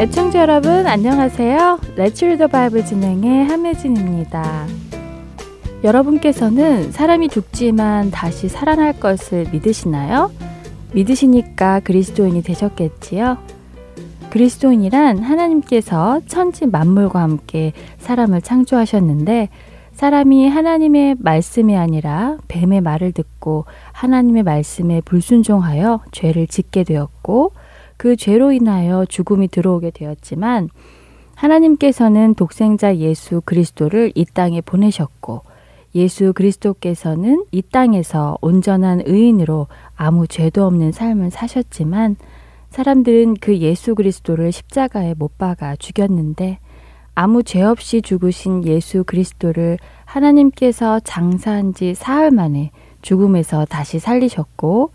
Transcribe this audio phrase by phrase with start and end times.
[0.00, 1.80] 애청자 여러분 안녕하세요.
[1.96, 4.66] Let's Bible 진행의 함혜진입니다.
[5.82, 10.30] 여러분께서는 사람이 죽지만 다시 살아날 것을 믿으시나요?
[10.92, 13.38] 믿으시니까 그리스도인이 되셨겠지요?
[14.30, 19.48] 그리스도인이란 하나님께서 천지 만물과 함께 사람을 창조하셨는데
[19.94, 27.52] 사람이 하나님의 말씀이 아니라 뱀의 말을 듣고 하나님의 말씀에 불순종하여 죄를 짓게 되었고
[27.96, 30.68] 그 죄로 인하여 죽음이 들어오게 되었지만
[31.36, 35.42] 하나님께서는 독생자 예수 그리스도를 이 땅에 보내셨고
[35.94, 42.16] 예수 그리스도께서는 이 땅에서 온전한 의인으로 아무 죄도 없는 삶을 사셨지만
[42.70, 46.58] 사람들은 그 예수 그리스도를 십자가에 못 박아 죽였는데
[47.14, 52.70] 아무 죄 없이 죽으신 예수 그리스도를 하나님께서 장사한 지 사흘 만에
[53.02, 54.90] 죽음에서 다시 살리셨고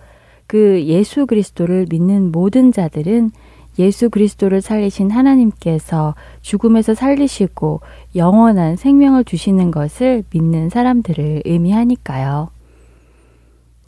[0.48, 3.32] 그 예수 그리스도를 믿는 모든 자들은
[3.78, 7.80] 예수 그리스도를 살리신 하나님께서 죽음에서 살리시고
[8.16, 12.50] 영원한 생명을 주시는 것을 믿는 사람들을 의미하니까요.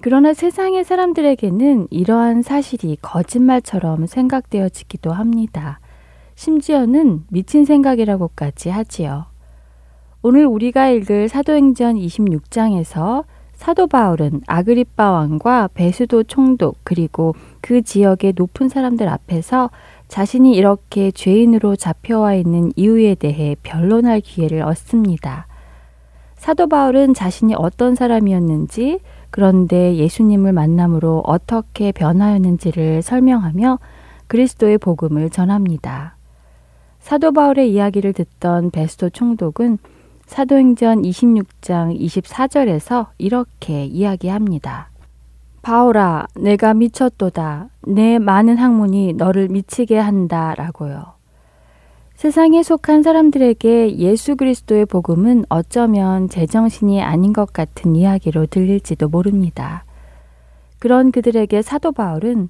[0.01, 5.79] 그러나 세상의 사람들에게는 이러한 사실이 거짓말처럼 생각되어지기도 합니다.
[6.41, 9.27] 심지어는 미친 생각이라고까지 하지요.
[10.23, 18.69] 오늘 우리가 읽을 사도행전 26장에서 사도 바울은 아그리빠 왕과 베스도 총독 그리고 그 지역의 높은
[18.69, 19.69] 사람들 앞에서
[20.07, 25.45] 자신이 이렇게 죄인으로 잡혀와 있는 이유에 대해 변론할 기회를 얻습니다.
[26.37, 33.77] 사도 바울은 자신이 어떤 사람이었는지 그런데 예수님을 만남으로 어떻게 변하였는지를 설명하며
[34.25, 36.15] 그리스도의 복음을 전합니다.
[37.01, 39.79] 사도 바울의 이야기를 듣던 베스도 총독은
[40.27, 44.89] 사도행전 26장 24절에서 이렇게 이야기합니다.
[45.61, 47.67] 바울아, 내가 미쳤도다.
[47.87, 50.55] 내 많은 학문이 너를 미치게 한다.
[50.55, 51.13] 라고요.
[52.15, 59.83] 세상에 속한 사람들에게 예수 그리스도의 복음은 어쩌면 제정신이 아닌 것 같은 이야기로 들릴지도 모릅니다.
[60.79, 62.49] 그런 그들에게 사도 바울은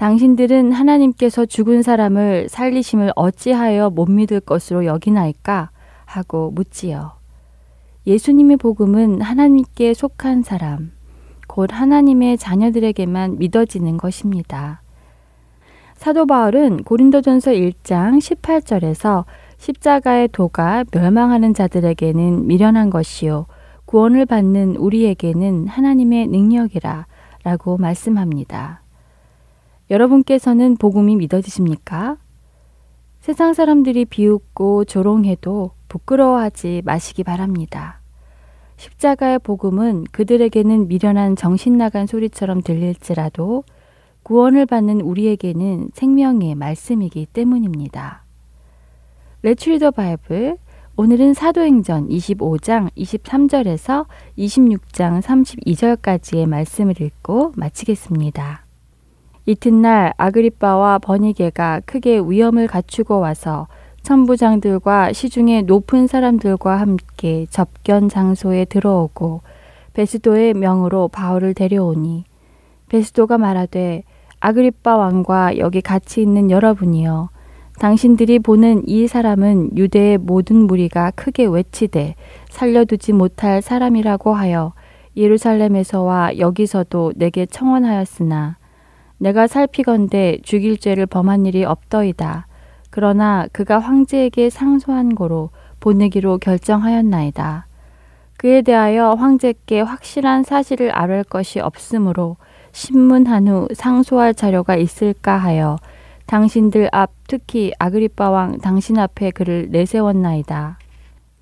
[0.00, 5.68] 당신들은 하나님께서 죽은 사람을 살리심을 어찌하여 못 믿을 것으로 여기나이까?
[6.06, 7.12] 하고 묻지요.
[8.06, 10.92] 예수님의 복음은 하나님께 속한 사람,
[11.46, 14.80] 곧 하나님의 자녀들에게만 믿어지는 것입니다.
[15.96, 19.26] 사도 바울은 고린도전서 1장 18절에서
[19.58, 23.44] 십자가의 도가 멸망하는 자들에게는 미련한 것이요
[23.84, 27.06] 구원을 받는 우리에게는 하나님의 능력이라
[27.44, 28.80] 라고 말씀합니다.
[29.90, 32.16] 여러분께서는 복음이 믿어지십니까?
[33.20, 38.00] 세상 사람들이 비웃고 조롱해도 부끄러워하지 마시기 바랍니다.
[38.76, 43.64] 십자가의 복음은 그들에게는 미련한 정신 나간 소리처럼 들릴지라도
[44.22, 48.24] 구원을 받는 우리에게는 생명의 말씀이기 때문입니다.
[49.42, 50.56] 레츄리더 바이블
[50.96, 54.06] 오늘은 사도행전 25장 23절에서
[54.38, 58.69] 26장 32절까지의 말씀을 읽고 마치겠습니다.
[59.50, 63.66] 이튿날 아그리빠와 버니게가 크게 위험을 갖추고 와서
[64.02, 69.40] 천부장들과 시중의 높은 사람들과 함께 접견 장소에 들어오고
[69.94, 72.26] 베스도의 명으로 바울을 데려오니
[72.88, 74.04] 베스도가 말하되
[74.38, 77.30] 아그리빠 왕과 여기 같이 있는 여러분이여
[77.80, 82.14] 당신들이 보는 이 사람은 유대의 모든 무리가 크게 외치되
[82.50, 84.74] 살려두지 못할 사람이라고 하여
[85.16, 88.59] 예루살렘에서와 여기서도 내게 청원하였으나
[89.20, 92.46] 내가 살피건대 죽일 죄를 범한 일이 없더이다.
[92.88, 97.66] 그러나 그가 황제에게 상소한 고로 보내기로 결정하였나이다.
[98.38, 102.38] 그에 대하여 황제께 확실한 사실을 아뢰 것이 없으므로
[102.72, 105.76] 신문한 후 상소할 자료가 있을까 하여
[106.24, 110.78] 당신들 앞 특히 아그리빠 왕 당신 앞에 그를 내세웠나이다.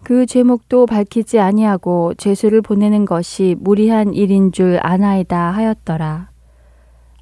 [0.02, 6.31] 그 죄목도 밝히지 아니하고 죄수를 보내는 것이 무리한 일인 줄 아나이다 하였더라.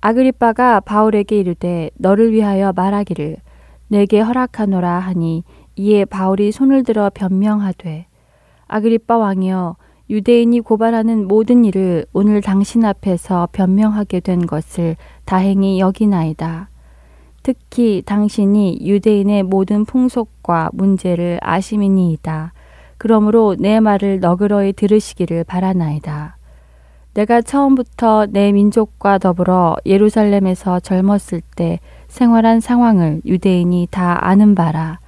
[0.07, 3.39] 아그리빠가 바울에게 이르되 너를 위하여 말하기를
[3.89, 5.43] 내게 허락하노라 하니
[5.75, 8.07] 이에 바울이 손을 들어 변명하되
[8.69, 9.75] 아그리빠 왕이여
[10.09, 14.95] 유대인이 고발하는 모든 일을 오늘 당신 앞에서 변명하게 된 것을
[15.25, 16.71] 다행히 여기나이다.
[17.43, 22.53] 특히 당신이 유대인의 모든 풍속과 문제를 아시미니이다.
[22.97, 26.36] 그러므로 내 말을 너그러이 들으시기를 바라나이다.
[27.17, 35.01] 내가 처음부터 내 민족과 더불어 예루살렘에서 젊었을 때 생활한 상황을 유대인이 다 아는 바라.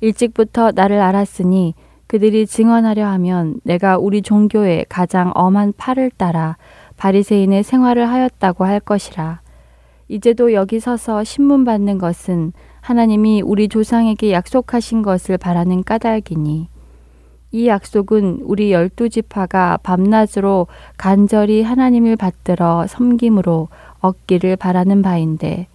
[0.00, 1.74] 일찍부터 나를 알았으니
[2.06, 6.56] 그들이 증언하려 하면 내가 우리 종교의 가장 엄한 팔을 따라
[6.96, 9.42] 바리새인의 생활을 하였다고 할 것이라.
[10.08, 16.71] 이제도 여기 서서 신문 받는 것은 하나님이 우리 조상에게 약속하신 것을 바라는 까닭이니
[17.52, 20.66] 이 약속은 우리 열두 지파가 밤낮으로
[20.96, 23.68] 간절히 하나님을 받들어 섬김으로
[24.00, 25.66] 얻기를 바라는 바인데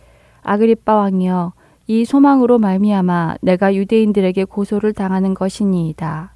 [0.41, 1.53] 아그리빠 왕이여
[1.85, 6.33] 이 소망으로 말미암아 내가 유대인들에게 고소를 당하는 것이니이다.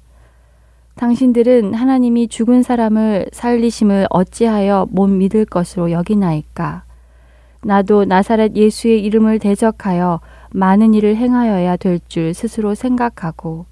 [0.94, 6.84] 당신들은 하나님이 죽은 사람을 살리심을 어찌하여 못 믿을 것으로 여기나이까?
[7.64, 13.66] 나도 나사렛 예수의 이름을 대적하여 많은 일을 행하여야 될 줄 스스로 생각하고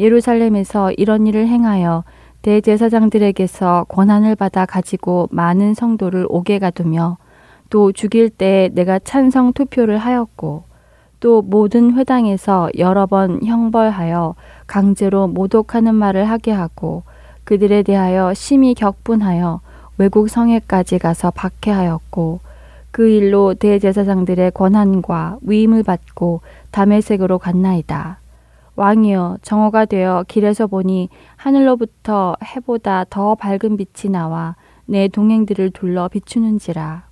[0.00, 2.04] 예루살렘에서 이런 일을 행하여
[2.42, 7.18] 대제사장들에게서 권한을 받아 가지고 많은 성도를 오게 가두며
[7.68, 10.64] 또 죽일 때 내가 찬성 투표를 하였고
[11.20, 14.34] 또 모든 회당에서 여러 번 형벌하여
[14.66, 17.02] 강제로 모독하는 말을 하게 하고
[17.44, 19.60] 그들에 대하여 심히 격분하여
[19.98, 22.40] 외국 성에까지 가서 박해하였고
[22.90, 28.18] 그 일로 대제사장들의 권한과 위임을 받고 담의색으로 갔나이다.
[28.80, 34.56] 왕이여 정오가 되어 길에서 보니 하늘로부터 해보다 더 밝은 빛이 나와
[34.86, 37.04] 내 동행들을 둘러 비추는지라.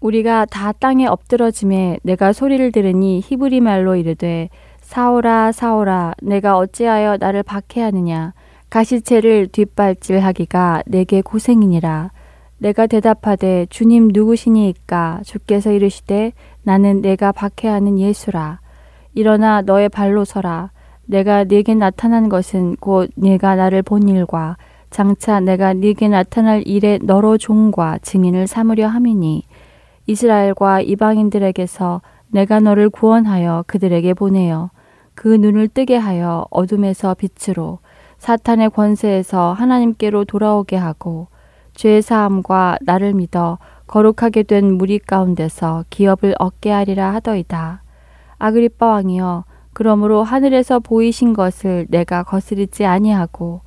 [0.00, 4.50] 우리가 다 땅에 엎드러짐에 내가 소리를 들으니 히브리 말로 이르되
[4.82, 8.34] 사오라 사오라 내가 어찌하여 나를 박해하느냐?
[8.68, 12.10] 가시채를 뒷발질하기가 내게 고생이니라.
[12.58, 15.20] 내가 대답하되 주님 누구시니이까?
[15.24, 18.60] 주께서 이르시되 나는 내가 박해하는 예수라.
[19.14, 20.70] 일어나 너의 발로 서라
[21.06, 24.56] 내가 네게 나타난 것은 곧 네가 나를 본 일과
[24.90, 29.44] 장차 내가 네게 나타날 일에 너로 종과 증인을 삼으려 함이니
[30.06, 34.70] 이스라엘과 이방인들에게서 내가 너를 구원하여 그들에게 보내어
[35.14, 37.78] 그 눈을 뜨게 하여 어둠에서 빛으로
[38.18, 41.28] 사탄의 권세에서 하나님께로 돌아오게 하고
[41.74, 47.82] 죄 사함과 나를 믿어 거룩하게 된 무리 가운데서 기업을 얻게 하리라 하더이다.
[48.38, 53.60] 아그리빠 왕이여 그러므로 하늘에서 보이신 것을 내가 거스르지 아니하고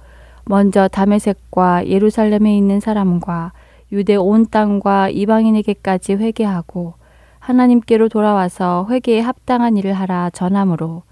[0.46, 3.54] 먼저 다메섹과 예루살렘에 있는 사람과
[3.92, 6.94] 유대 온 땅과 이방인에게까지 회개하고
[7.40, 11.04] 하나님께로 돌아와서 회개에 합당한 일을 하라 전함으로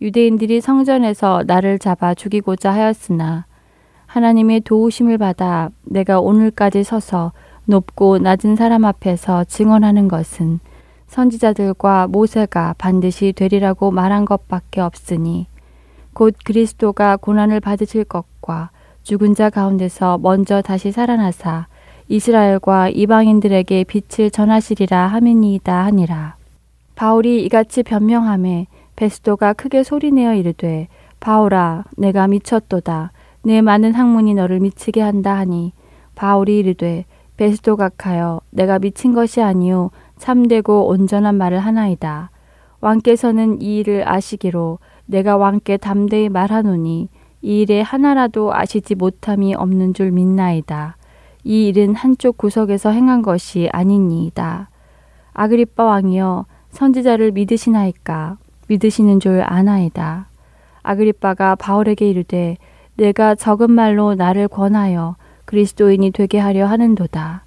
[0.00, 3.46] 유대인들이 성전에서 나를 잡아 죽이고자 하였으나
[4.06, 7.32] 하나님의 도우심을 받아 내가 오늘까지 서서
[7.64, 10.60] 높고 낮은 사람 앞에서 증언하는 것은
[11.08, 15.46] 선지자들과 모세가 반드시 되리라고 말한 것밖에 없으니
[16.12, 18.70] 곧 그리스도가 고난을 받으실 것과
[19.02, 21.66] 죽은 자 가운데서 먼저 다시 살아나사
[22.08, 26.36] 이스라엘과 이방인들에게 빛을 전하시리라 하미니이다 하니라.
[26.94, 28.66] 바울이 이같이 변명함에
[28.96, 30.88] 베스도가 크게 소리내어 이르되
[31.20, 33.12] 바울아 내가 미쳤도다.
[33.42, 35.72] 내 많은 학문이 너를 미치게 한다 하니.
[36.14, 37.04] 바울이 이르되
[37.36, 42.30] 베스도 각하여 내가 미친 것이 아니요 참되고 온전한 말을 하나이다.
[42.80, 47.08] 왕께서는 이 일을 아시기로 내가 왕께 담대히 말하노니
[47.40, 50.96] 이 일에 하나라도 아시지 못함이 없는 줄 믿나이다.
[51.44, 54.68] 이 일은 한쪽 구석에서 행한 것이 아니니이다.
[55.32, 58.36] 아그리빠 왕이여 선지자를 믿으시나이까
[58.68, 60.26] 믿으시는 줄 아나이다.
[60.82, 62.56] 아그리빠가 바울에게 이르되
[62.96, 67.44] 내가 적은 말로 나를 권하여 그리스도인이 되게 하려 하는도다.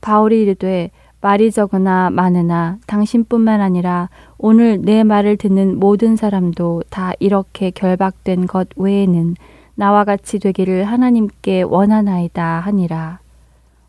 [0.00, 4.08] 바울이 이르되 말이 적으나 많으나 당신뿐만 아니라
[4.38, 9.34] 오늘 내 말을 듣는 모든 사람도 다 이렇게 결박된 것 외에는
[9.74, 13.18] 나와 같이 되기를 하나님께 원하나이다 하니라.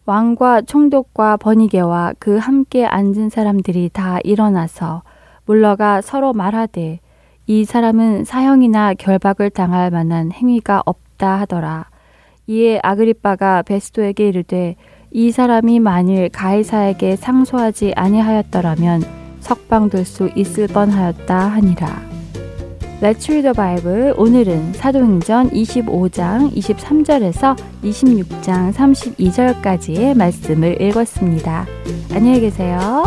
[0.05, 5.03] 왕과 총독과 번이게와 그 함께 앉은 사람들이 다 일어나서
[5.45, 6.99] 물러가 서로 말하되
[7.45, 11.85] 이 사람은 사형이나 결박을 당할 만한 행위가 없다 하더라.
[12.47, 14.75] 이에 아그리빠가 베스도에게 이르되
[15.11, 19.03] 이 사람이 만일 가이사에게 상소하지 아니하였더라면
[19.39, 22.09] 석방될 수 있을 뻔하였다 하니라.
[23.01, 24.13] Let's read the Bible.
[24.17, 31.65] 오늘은 사도행전 25장 23절에서 26장 32절까지의 말씀을 읽었습니다.
[32.13, 33.03] 안녕히 계세요.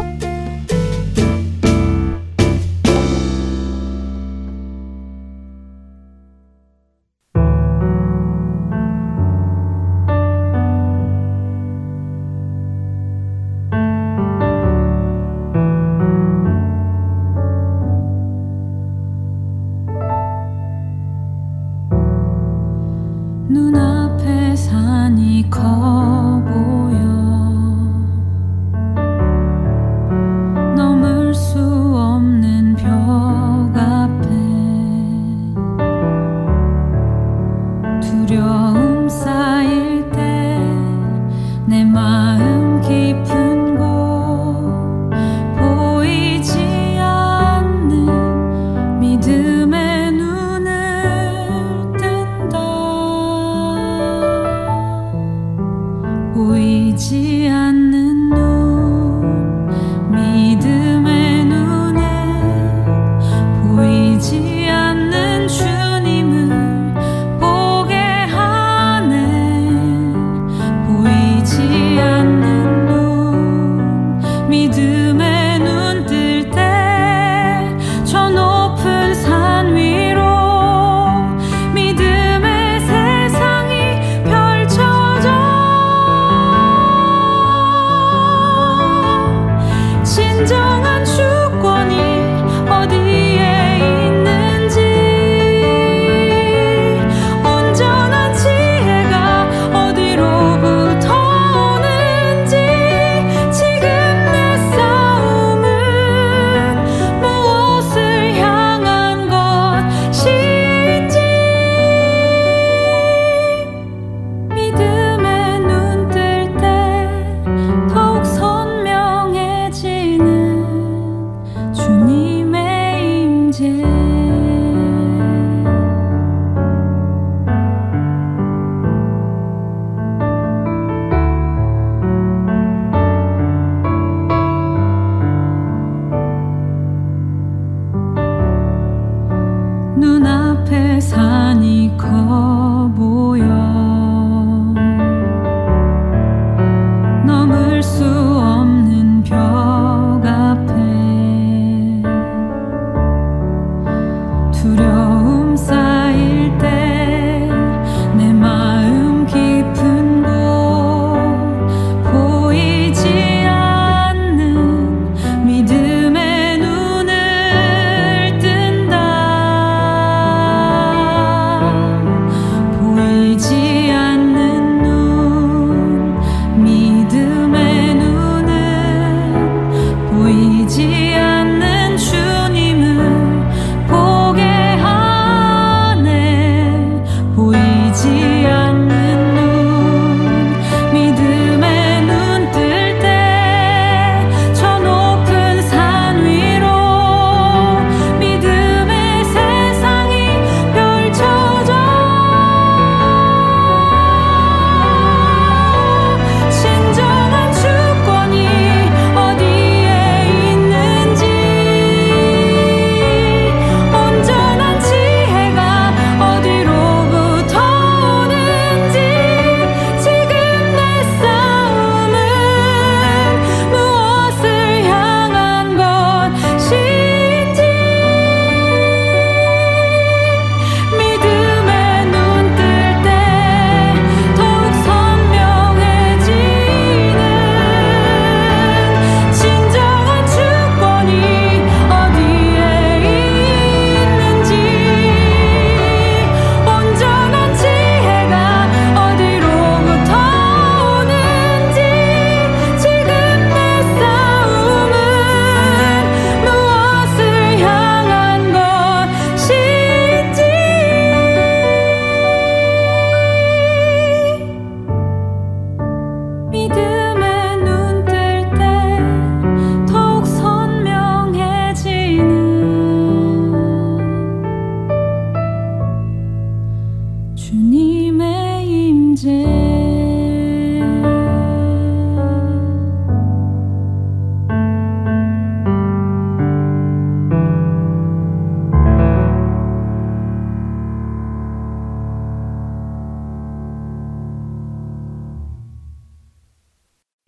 [147.82, 148.31] pursue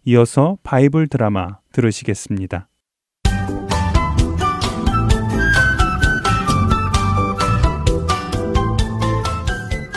[0.06, 2.68] 이어서 바이블 드라마 들으시겠습니다.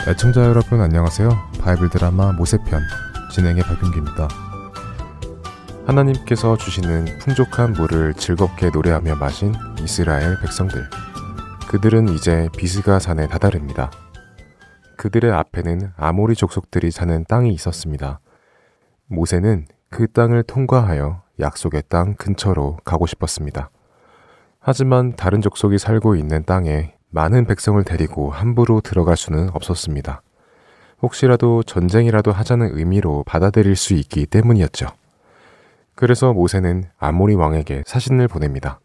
[0.08, 1.28] 애청자 여러분 안녕하세요.
[1.60, 2.80] 바이블 드라마 모세편
[3.30, 4.28] 진행의 박윤기입니다.
[5.84, 10.88] 하나님께서 주시는 풍족한 물을 즐겁게 노래하며 마신 이스라엘 백성들.
[11.68, 13.90] 그들은 이제 비스가 산에 다다릅니다.
[14.96, 18.20] 그들의 앞에는 아모리 족속들이 사는 땅이 있었습니다.
[19.06, 23.70] 모세는 그 땅을 통과하여 약속의 땅 근처로 가고 싶었습니다.
[24.60, 30.22] 하지만 다른 족속이 살고 있는 땅에 많은 백성을 데리고 함부로 들어갈 수는 없었습니다.
[31.00, 34.88] 혹시라도 전쟁이라도 하자는 의미로 받아들일 수 있기 때문이었죠.
[35.94, 38.80] 그래서 모세는 아모리 왕에게 사신을 보냅니다.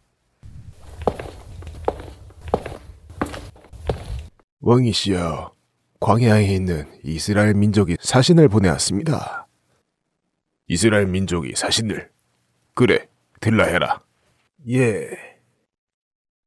[4.62, 5.52] 왕이시여,
[6.00, 9.43] 광야에 있는 이스라엘 민족이 사신을 보내왔습니다.
[10.68, 12.10] 이스라엘 민족이 사신들.
[12.74, 13.08] 그래,
[13.40, 14.02] 들라 해라.
[14.70, 15.10] 예.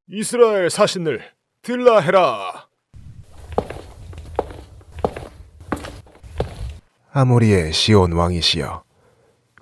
[0.09, 1.23] 이스라엘 사신들,
[1.63, 2.69] 들라 해라.
[7.13, 8.85] 아모리의 시온 왕이시여,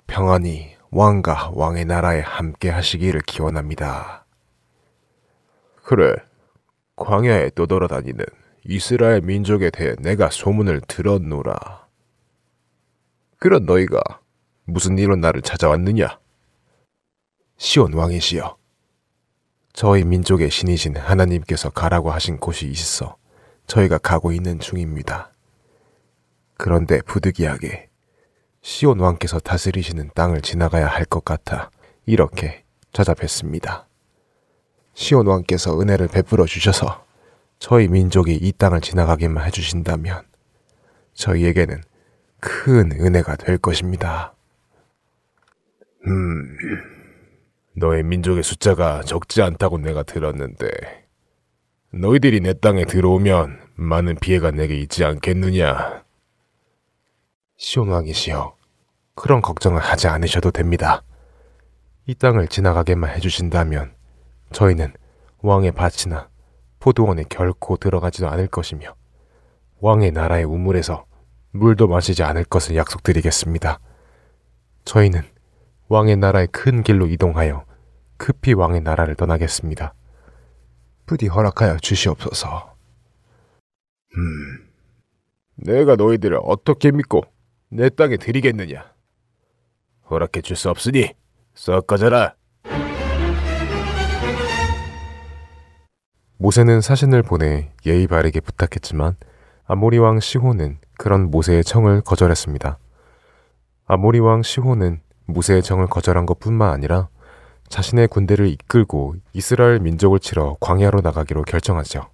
[0.07, 4.25] 평안히 왕과 왕의 나라에 함께 하시기를 기원합니다.
[5.83, 6.15] 그래,
[6.95, 8.25] 광야에 떠돌아다니는
[8.63, 11.87] 이스라엘 민족에 대해 내가 소문을 들었노라.
[13.37, 14.01] 그런 너희가
[14.65, 16.19] 무슨 일로 나를 찾아왔느냐?
[17.57, 18.57] 시온 왕이시여,
[19.73, 23.17] 저희 민족의 신이신 하나님께서 가라고 하신 곳이 있어
[23.67, 25.31] 저희가 가고 있는 중입니다.
[26.57, 27.89] 그런데 부득이하게
[28.61, 31.71] 시온 왕께서 다스리시는 땅을 지나가야 할 것 같아
[32.05, 33.87] 이렇게 찾아뵙습니다.
[34.93, 37.05] 시온 왕께서 은혜를 베풀어 주셔서
[37.59, 40.23] 저희 민족이 이 땅을 지나가게만 해주신다면
[41.13, 41.81] 저희에게는
[42.39, 44.34] 큰 은혜가 될 것입니다.
[46.07, 46.57] 음,
[47.75, 50.67] 너의 민족의 숫자가 적지 않다고 내가 들었는데
[51.91, 56.03] 너희들이 내 땅에 들어오면 많은 피해가 내게 있지 않겠느냐?
[57.57, 58.55] 시온왕이시여,
[59.15, 61.03] 그런 걱정을 하지 않으셔도 됩니다.
[62.05, 63.93] 이 땅을 지나가게만 해주신다면
[64.51, 64.93] 저희는
[65.39, 66.29] 왕의 밭이나
[66.79, 68.95] 포도원에 결코 들어가지도 않을 것이며
[69.79, 71.05] 왕의 나라의 우물에서
[71.51, 73.79] 물도 마시지 않을 것을 약속드리겠습니다.
[74.83, 75.21] 저희는
[75.87, 77.65] 왕의 나라의 큰 길로 이동하여
[78.17, 79.93] 급히 왕의 나라를 떠나겠습니다.
[81.05, 82.75] 부디 허락하여 주시옵소서.
[84.17, 84.69] 음,
[85.55, 87.23] 내가 너희들을 어떻게 믿고
[87.69, 88.93] 내 땅에 들이겠느냐?
[90.09, 91.13] 허락해 줄 수 없으니
[91.53, 92.35] 썩 꺼져라.
[96.37, 99.15] 모세는 사신을 보내 예의 바르게 부탁했지만
[99.65, 102.77] 아모리 왕 시호는 그런 모세의 청을 거절했습니다.
[103.85, 107.09] 아모리 왕 시호는 모세의 청을 거절한 것뿐만 아니라
[107.69, 112.09] 자신의 군대를 이끌고 이스라엘 민족을 치러 광야로 나가기로 결정하죠.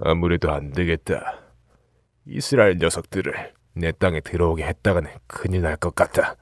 [0.00, 1.40] 아무래도 안 되겠다.
[2.26, 6.36] 이스라엘 녀석들을 내 땅에 들어오게 했다가는 큰일 날 것 같다.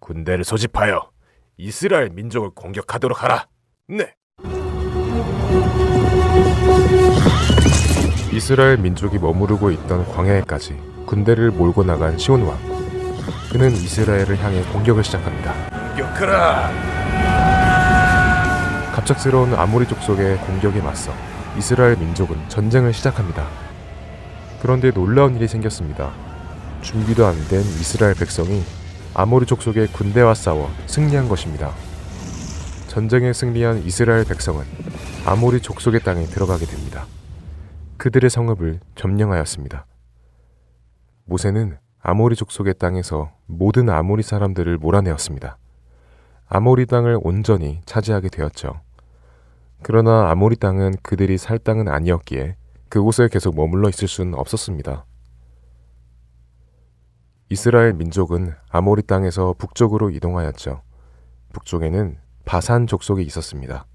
[0.00, 1.10] 군대를 소집하여
[1.56, 3.46] 이스라엘 민족을 공격하도록 하라.
[3.88, 4.14] 네.
[8.32, 12.58] 이스라엘 민족이 머무르고 있던 광야에까지 군대를 몰고 나간 시온 왕.
[13.52, 15.52] 그는 이스라엘을 향해 공격을 시작합니다.
[15.90, 16.70] 공격하라!
[18.94, 21.12] 갑작스러운 아모리 족속의 공격에 맞서
[21.58, 23.46] 이스라엘 민족은 전쟁을 시작합니다.
[24.62, 26.12] 그런데 놀라운 일이 생겼습니다.
[26.80, 28.62] 준비도 안 된 이스라엘 백성이
[29.14, 31.72] 아모리 족속의 군대와 싸워 승리한 것입니다.
[32.88, 34.64] 전쟁에 승리한 이스라엘 백성은
[35.26, 37.04] 아모리 족속의 땅에 들어가게 됩니다.
[37.98, 39.84] 그들의 성읍을 점령하였습니다.
[41.26, 45.56] 모세는 아모리 족속의 땅에서 모든 아모리 사람들을 몰아내었습니다.
[46.48, 48.80] 아모리 땅을 온전히 차지하게 되었죠.
[49.82, 52.56] 그러나 아모리 땅은 그들이 살 땅은 아니었기에
[52.88, 55.04] 그곳에 계속 머물러 있을 수는 없었습니다.
[57.50, 60.82] 이스라엘 민족은 아모리 땅에서 북쪽으로 이동하였죠.
[61.52, 63.86] 북쪽에는 바산 족속이 있었습니다.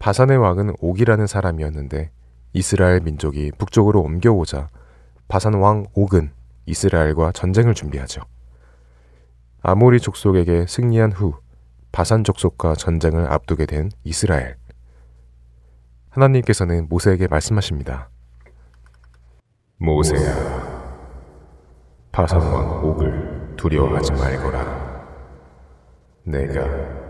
[0.00, 2.10] 바산의 왕은 옥이라는 사람이었는데
[2.52, 4.68] 이스라엘 민족이 북쪽으로 옮겨오자
[5.28, 6.35] 바산 왕 옥은
[6.66, 8.22] 이스라엘과 전쟁을 준비하죠.
[9.62, 11.34] 아모리 족속에게 승리한 후
[11.92, 14.56] 바산 족속과 전쟁을 앞두게 된 이스라엘.
[16.10, 18.10] 하나님께서는 모세에게 말씀하십니다.
[19.78, 20.56] 모세야,
[22.12, 25.04] 바산 왕 옥을 두려워하지 말거라.
[26.24, 26.64] 내가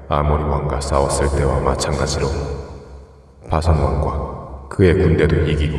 [0.08, 2.26] 아모리 왕과 싸웠을 때와 마찬가지로
[3.48, 5.78] 바산 왕과 그의 군대도 이기고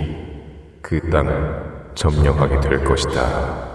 [0.82, 3.67] 그 땅을 점령하게 될 것이다.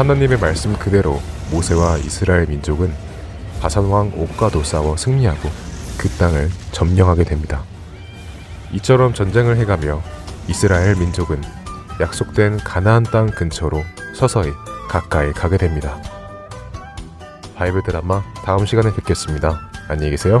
[0.00, 2.90] 하나님의 말씀 그대로 모세와 이스라엘 민족은
[3.60, 5.50] 바산 왕 옥과도 싸워 승리하고
[5.98, 7.62] 그 땅을 점령하게 됩니다.
[8.72, 10.02] 이처럼 전쟁을 해가며
[10.48, 11.42] 이스라엘 민족은
[12.00, 13.82] 약속된 가나안 땅 근처로
[14.16, 14.50] 서서히
[14.88, 16.00] 가까이 가게 됩니다.
[17.56, 19.60] 바이블 드라마 다음 시간에 뵙겠습니다.
[19.86, 20.40] 안녕히 계세요.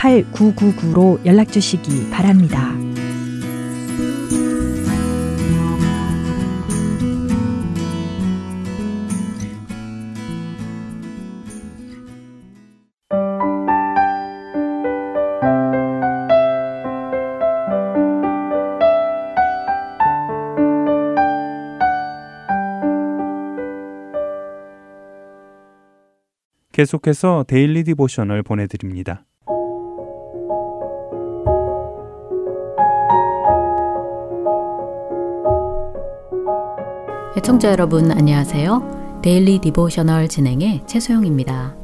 [0.00, 2.74] 8999로 연락 주시기 바랍니다.
[26.72, 29.26] 계속해서 Daily Devotional 보내드립니다.
[37.36, 39.20] 애청자 여러분 안녕하세요.
[39.22, 41.76] Daily Devotional 진행의 최소영입니다.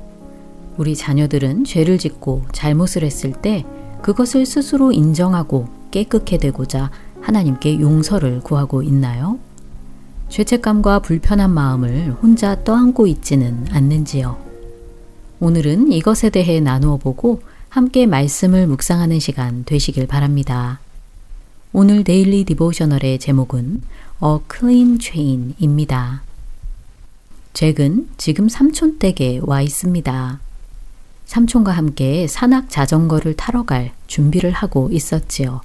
[0.76, 3.64] 우리 자녀들은 죄를 짓고 잘못을 했을 때
[4.02, 9.38] 그것을 스스로 인정하고 깨끗해 되고자 하나님께 용서를 구하고 있나요?
[10.30, 14.36] 죄책감과 불편한 마음을 혼자 떠안고 있지는 않는지요.
[15.38, 20.80] 오늘은 이것에 대해 나누어 보고 함께 말씀을 묵상하는 시간 되시길 바랍니다.
[21.72, 23.82] 오늘 Daily Devotional의 제목은
[24.22, 26.22] A Clean Chain입니다.
[27.52, 30.40] 잭은 지금 삼촌 댁에 와 있습니다.
[31.26, 35.60] 삼촌과 함께 산악 자전거를 타러 갈 준비를 하고 있었지요.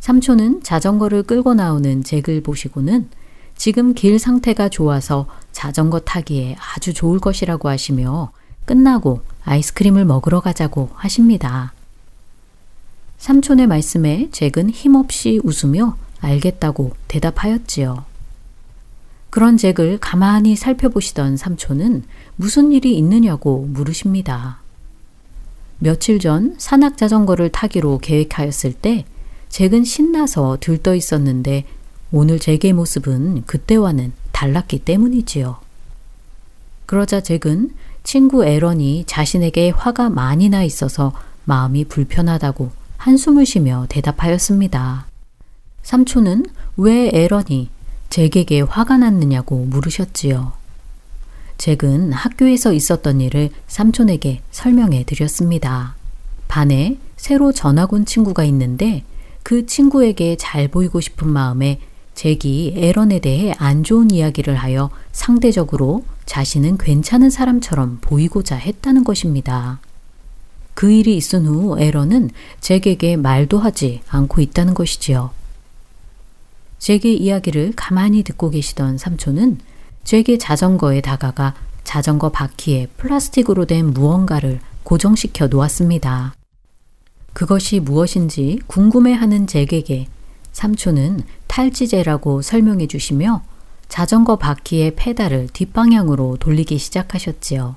[0.00, 3.10] 삼촌은 자전거를 끌고 나오는 잭을 보시고는
[3.54, 8.30] 지금 길 상태가 좋아서 자전거 타기에 아주 좋을 것이라고 하시며
[8.64, 11.74] 끝나고 아이스크림을 먹으러 가자고 하십니다.
[13.18, 18.04] 삼촌의 말씀에 잭은 힘없이 웃으며 알겠다고 대답하였지요.
[19.30, 22.04] 그런 잭을 가만히 살펴보시던 삼촌은
[22.36, 24.58] 무슨 일이 있느냐고 물으십니다.
[25.78, 29.04] 며칠 전 산악 자전거를 타기로 계획하였을 때
[29.50, 31.64] 잭은 신나서 들떠 있었는데
[32.10, 35.58] 오늘 잭의 모습은 그때와는 달랐기 때문이지요.
[36.86, 37.70] 그러자 잭은
[38.04, 41.12] 친구 에런이 자신에게 화가 많이 나 있어서
[41.44, 45.06] 마음이 불편하다고 한숨을 쉬며 대답하였습니다.
[45.86, 46.46] 삼촌은
[46.78, 47.68] 왜 에런이
[48.10, 50.52] 잭에게 화가 났느냐고 물으셨지요.
[51.58, 55.94] 잭은 학교에서 있었던 일을 삼촌에게 설명해 드렸습니다.
[56.48, 59.04] 반에 새로 전학 온 친구가 있는데
[59.44, 61.78] 그 친구에게 잘 보이고 싶은 마음에
[62.16, 69.78] 잭이 에런에 대해 안 좋은 이야기를 하여 상대적으로 자신은 괜찮은 사람처럼 보이고자 했다는 것입니다.
[70.74, 75.45] 그 일이 있은 후 에런은 잭에게 말도 하지 않고 있다는 것이지요.
[76.78, 79.58] 잭의 이야기를 가만히 듣고 계시던 삼촌은
[80.04, 86.34] 잭의 자전거에 다가가 자전거 바퀴에 플라스틱으로 된 무언가를 고정시켜 놓았습니다.
[87.32, 90.08] 그것이 무엇인지 궁금해하는 잭에게
[90.52, 93.42] 삼촌은 탈지제라고 설명해 주시며
[93.88, 97.76] 자전거 바퀴의 페달을 뒷방향으로 돌리기 시작하셨지요.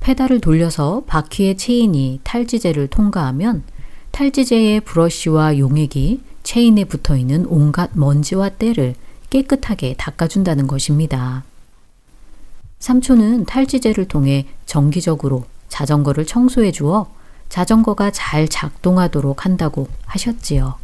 [0.00, 3.64] 페달을 돌려서 바퀴의 체인이 탈지제를 통과하면
[4.12, 8.94] 탈지제의 브러쉬와 용액이 체인에 붙어 있는 온갖 먼지와 때를
[9.30, 11.42] 깨끗하게 닦아준다는 것입니다.
[12.78, 17.12] 삼촌은 탈지제를 통해 정기적으로 자전거를 청소해 주어
[17.48, 20.76] 자전거가 잘 작동하도록 한다고 하셨지요.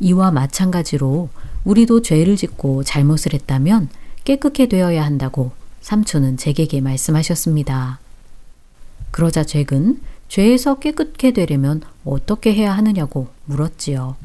[0.00, 1.30] 이와 마찬가지로
[1.64, 3.88] 우리도 죄를 짓고 잘못을 했다면
[4.24, 7.98] 깨끗해 되어야 한다고 삼촌은 잭에게 말씀하셨습니다.
[9.10, 14.16] 그러자 잭은 죄에서 깨끗게 되려면 어떻게 해야 하느냐고 물었지요.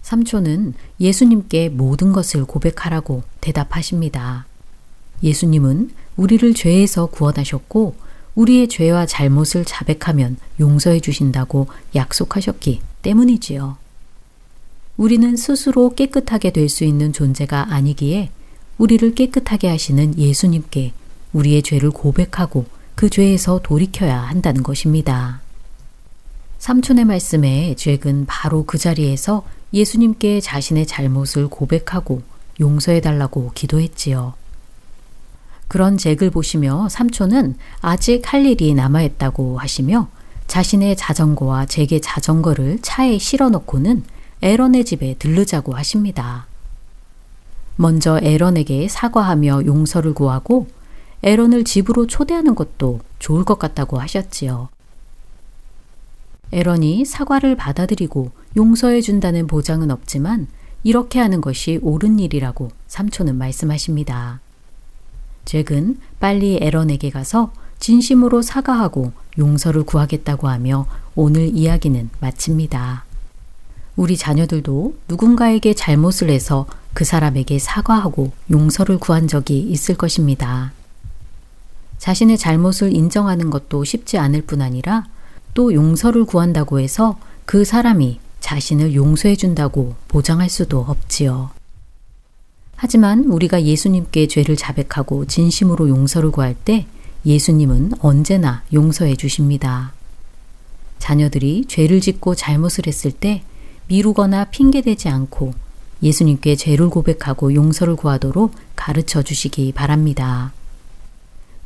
[0.00, 4.46] 삼촌은 예수님께 모든 것을 고백하라고 대답하십니다.
[5.22, 7.94] 예수님은 우리를 죄에서 구원하셨고
[8.36, 13.76] 우리의 죄와 잘못을 자백하면 용서해 주신다고 약속하셨기 때문이지요.
[14.96, 18.30] 우리는 스스로 깨끗하게 될 수 있는 존재가 아니기에
[18.78, 20.94] 우리를 깨끗하게 하시는 예수님께
[21.34, 25.40] 우리의 죄를 고백하고 그 죄에서 돌이켜야 한다는 것입니다.
[26.58, 32.22] 삼촌의 말씀에 잭은 바로 그 자리에서 예수님께 자신의 잘못을 고백하고
[32.58, 34.34] 용서해 달라고 기도했지요.
[35.68, 40.08] 그런 잭을 보시며 삼촌은 아직 할 일이 남아있다고 하시며
[40.48, 44.02] 자신의 자전거와 잭의 자전거를 차에 실어 놓고는
[44.42, 46.48] 에런의 집에 들르자고 하십니다.
[47.76, 50.66] 먼저 에런에게 사과하며 용서를 구하고
[51.22, 54.68] 에런을 집으로 초대하는 것도 좋을 것 같다고 하셨지요.
[56.52, 60.46] 에런이 사과를 받아들이고 용서해 준다는 보장은 없지만
[60.84, 64.40] 이렇게 하는 것이 옳은 일이라고 삼촌은 말씀하십니다.
[65.44, 73.04] 잭은 빨리 에런에게 가서 진심으로 사과하고 용서를 구하겠다고 하며 오늘 이야기는 마칩니다.
[73.96, 80.72] 우리 자녀들도 누군가에게 잘못을 해서 그 사람에게 사과하고 용서를 구한 적이 있을 것입니다.
[81.98, 85.04] 자신의 잘못을 인정하는 것도 쉽지 않을 뿐 아니라
[85.54, 91.50] 또 용서를 구한다고 해서 그 사람이 자신을 용서해 준다고 보장할 수도 없지요.
[92.76, 96.86] 하지만 우리가 예수님께 죄를 자백하고 진심으로 용서를 구할 때
[97.26, 99.92] 예수님은 언제나 용서해 주십니다.
[101.00, 103.42] 자녀들이 죄를 짓고 잘못을 했을 때
[103.88, 105.54] 미루거나 핑계대지 않고
[106.02, 110.52] 예수님께 죄를 고백하고 용서를 구하도록 가르쳐 주시기 바랍니다.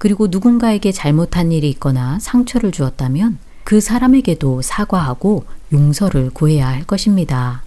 [0.02, 7.62] 그리고 누군가에게 잘못한 일이 있거나 상처를 주었다면 그 사람에게도 사과하고 용서를 구해야 할 것입니다.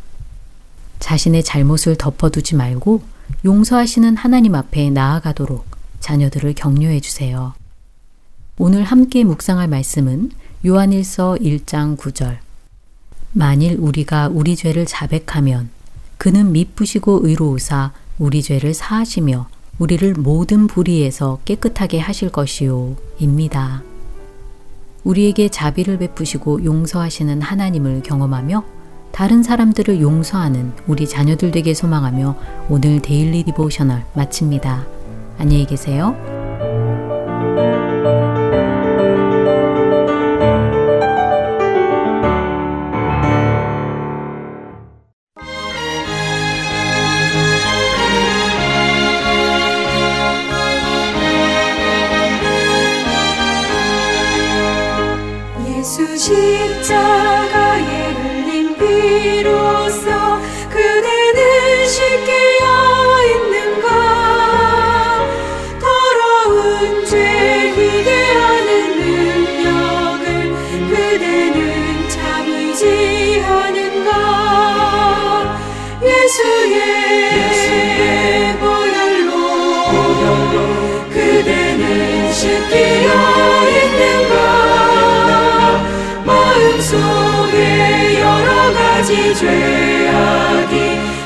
[0.99, 3.03] 자신의 잘못을 덮어두지 말고
[3.45, 5.65] 용서하시는 하나님 앞에 나아가도록
[6.01, 7.53] 자녀들을 격려해 주세요.
[8.57, 10.31] 오늘 함께 묵상할 말씀은
[10.65, 12.39] 요한일서 1장 9절.
[13.31, 15.69] 만일 우리가 우리 죄를 자백하면
[16.17, 22.95] 그는 미쁘시고 의로우사 우리 죄를 사하시며 우리를 모든 불의에서 깨끗하게 하실 것이요.
[23.19, 23.83] 입니다.
[25.03, 28.63] 우리에게 자비를 베푸시고 용서하시는 하나님을 경험하며
[29.11, 32.35] 다른 사람들을 용서하는 우리 자녀들 되게 소망하며
[32.69, 34.85] 오늘 Daily Devotional 마칩니다.
[35.37, 36.44] 안녕히 계세요.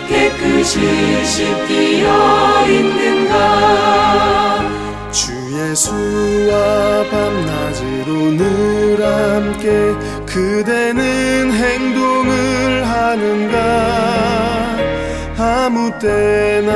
[0.09, 0.79] 깨끗이
[1.23, 3.35] 씻기어 있는가?
[5.11, 8.43] 주 예수와 밤낮으로 늘
[9.05, 9.93] 함께
[10.25, 13.57] 그대는 행동을 하는가?
[15.37, 16.71] 아무 때나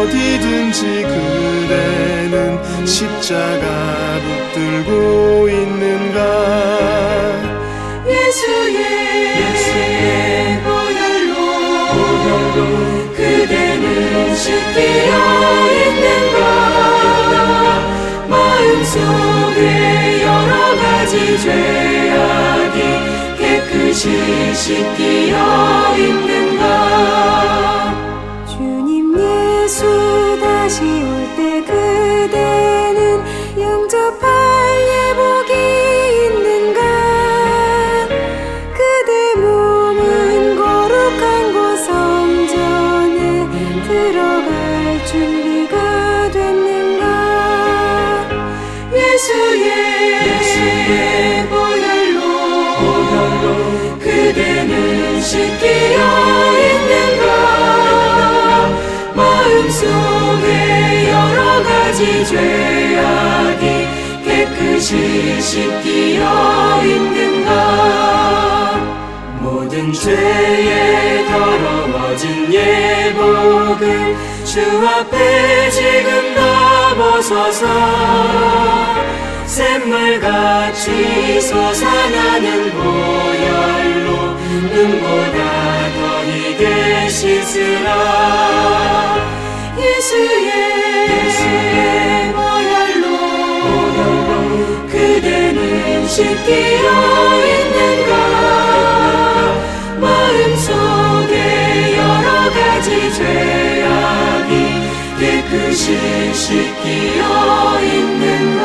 [0.00, 3.64] 어디든지 그대는 십자가
[4.52, 6.18] 붙들고 있는가
[14.72, 15.12] 그대는 씻기어
[15.70, 16.38] 있는가?
[18.28, 22.78] 마음속에 여러 가지 죄악이
[23.38, 25.36] 깨끗이 씻기어
[25.98, 26.64] 있는가?
[28.48, 31.21] 주님 예수 다시 올
[62.24, 63.86] 죄악이
[64.24, 68.76] 깨끗이 씻기어 있는가?
[69.40, 77.66] 모든 죄에 더러워진 예복을 주 앞에 지금 다 벗어서
[79.46, 84.08] 샘물같이 솟아나는 보혈로
[84.74, 85.38] 눈보다
[85.94, 88.62] 더 희게 씻으라
[89.78, 90.50] 예수의,
[91.08, 93.04] 예수의 보혈로,
[93.62, 96.88] 보혈로 그대는 씻기어
[97.46, 98.12] 있는가
[100.00, 101.34] 마음속에
[101.96, 104.50] 여러 가지 죄악이
[105.18, 105.84] 깨끗이
[106.34, 107.22] 씻기어
[107.82, 108.62] 있는가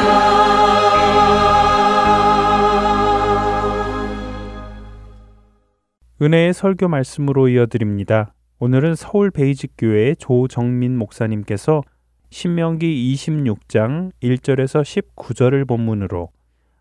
[6.20, 8.34] 은혜의 설교 말씀으로 이어드립니다.
[8.60, 11.84] 오늘은 서울 베이직 교회 조정민 목사님께서
[12.32, 14.82] 신명기 26장 1절에서
[15.16, 16.30] 19절을 본문으로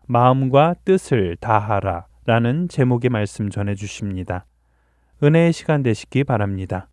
[0.07, 4.47] 마음과 뜻을 다하라 라는 제목의 말씀 전해 주십니다.
[5.21, 6.89] 은혜의 시간 되시기 바랍니다.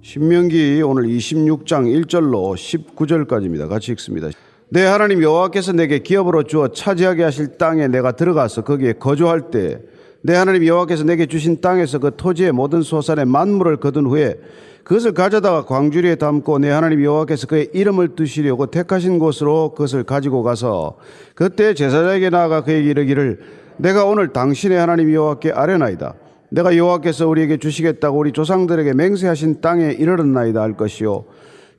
[0.00, 3.68] 신명기 오늘 26장 1절로 19절까지입니다.
[3.68, 4.30] 같이 읽습니다.
[4.74, 9.78] 내 하나님 여호와께서 내게 기업으로 주어 차지하게 하실 땅에 내가 들어가서 거기에 거주할 때
[10.26, 14.36] 내 하나님 여호와께서 내게 주신 땅에서 그 토지의 모든 소산의 만물을 거둔 후에
[14.82, 20.96] 그것을 가져다가 광주리에 담고 내 하나님 여호와께서 그의 이름을 두시려고 택하신 곳으로 그것을 가지고 가서
[21.34, 23.40] 그때 제사장에게 나아가 그에게 이르기를
[23.76, 26.14] 내가 오늘 당신의 하나님 여호와께 아뢰나이다.
[26.48, 31.26] 내가 여호와께서 우리에게 주시겠다고 우리 조상들에게 맹세하신 땅에 이르렀나이다 할 것이요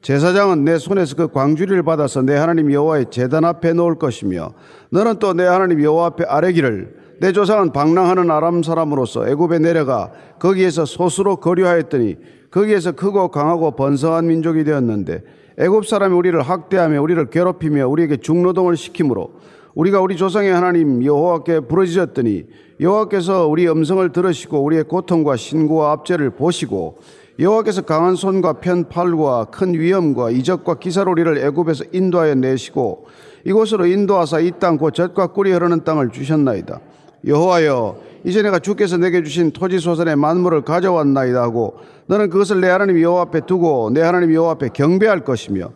[0.06, 4.54] 제사장은 내 손에서 그 광주리를 받아서 내 하나님 여호와의 제단 앞에 놓을 것이며
[4.92, 10.86] 너는 또 내 하나님 여호와 앞에 아뢰기를 내 조상은 방랑하는 아람 사람으로서 애굽에 내려가 거기에서
[10.86, 12.18] 소수로 거류하였더니
[12.52, 15.24] 거기에서 크고 강하고 번성한 민족이 되었는데
[15.58, 19.32] 애굽 사람이 우리를 학대하며 우리를 괴롭히며 우리에게 중노동을 시키므로
[19.74, 22.44] 우리가 우리 조상의 하나님 여호와께 부르짖었더니
[22.80, 27.00] 여호와께서 우리 음성을 들으시고 우리의 고통과 신고와 압제를 보시고
[27.38, 33.08] 여호와께서 강한 손과 편 팔과 큰 위엄과 이적과 기사로 우리를 애굽에서 인도하여 내시고
[33.44, 36.80] 이곳으로 인도하사 이 땅 곧 젖과 꿀이 흐르는 땅을 주셨나이다.
[37.28, 41.76] 여호와여 이제 내가 주께서 내게 주신 토지 소산의 만물을 가져왔나이다 하고
[42.08, 45.72] 너는 그것을 내 하나님 여호와 앞에 두고 내 하나님 여호와 앞에 경배할 것이며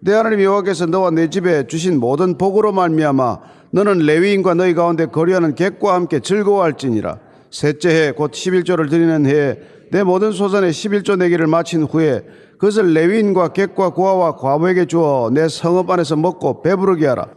[0.00, 3.38] 내 하나님 여호와께서 너와 내 집에 주신 모든 복으로 말미암아
[3.70, 7.18] 너는 레위인과 너희 가운데 거류하는 객과 함께 즐거워할지니라
[7.50, 9.58] 셋째 해 곧 11조를 드리는 해에
[9.94, 12.24] 내 모든 소산의 11조 내기를 마친 후에
[12.58, 17.28] 그것을 레위인과 객과 고아와 과부에게 주어 내 성읍 안에서 먹고 배부르게 하라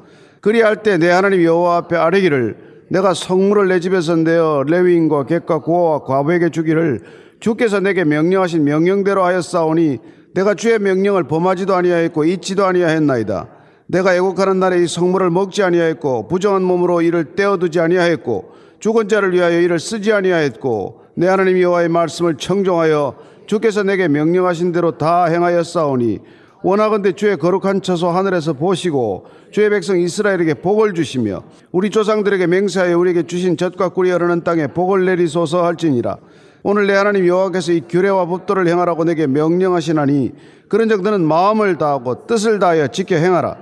[0.41, 5.99] 그리할 때 내 하나님 여호와 앞에 아뢰기를 내가 성물을 내 집에서 내어 레위인과 객과 고아와
[5.99, 7.01] 과부에게 주기를
[7.39, 9.99] 주께서 내게 명령하신 명령대로 하였사오니
[10.33, 13.49] 내가 주의 명령을 범하지도 아니하였고 잊지도 아니하였나이다.
[13.85, 19.59] 내가 애국하는 날에 이 성물을 먹지 아니하였고 부정한 몸으로 이를 떼어두지 아니하였고 죽은 자를 위하여
[19.61, 23.15] 이를 쓰지 아니하였고 내 하나님 여호와의 말씀을 청종하여
[23.47, 26.19] 주께서 내게 명령하신 대로 다 행하였사오니
[26.61, 31.41] 원하건대 주의 거룩한 처소 하늘에서 보시고 주의 백성 이스라엘에게 복을 주시며
[31.71, 36.17] 우리 조상들에게 맹세하여 우리에게 주신 젖과 꿀이 흐르는 땅에 복을 내리소서 할지니라.
[36.61, 40.33] 오늘 내 하나님 여호와께서 이 규례와 법도를 행하라고 내게 명령하시나니
[40.69, 43.57] 그런즉 너는 마음을 다하고 뜻을 다하여 지켜 행하라.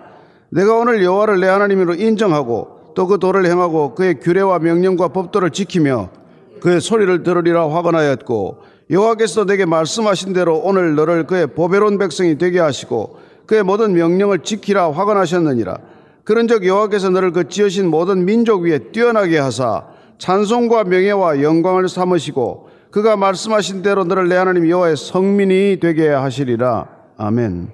[0.49, 6.24] 내가 오늘 여호와를 내 하나님으로 인정하고 또 그 도를 행하고 그의 규례와 명령과 법도를 지키며
[6.65, 8.57] 그의 소리를 들으리라 화건하였고
[8.89, 14.91] 여호와께서 내게 말씀하신 대로 오늘 너를 그의 보배로운 백성이 되게 하시고 그의 모든 명령을 지키라
[14.91, 15.77] 화건하셨느니라.
[16.23, 19.85] 그런즉 여호와께서 너를 그 지으신 모든 민족 위에 뛰어나게 하사
[20.17, 26.89] 찬송과 명예와 영광을 삼으시고 그가 말씀하신 대로 너를 내 하나님 여호와의 성민이 되게 하시리라.
[27.17, 27.69] 아멘.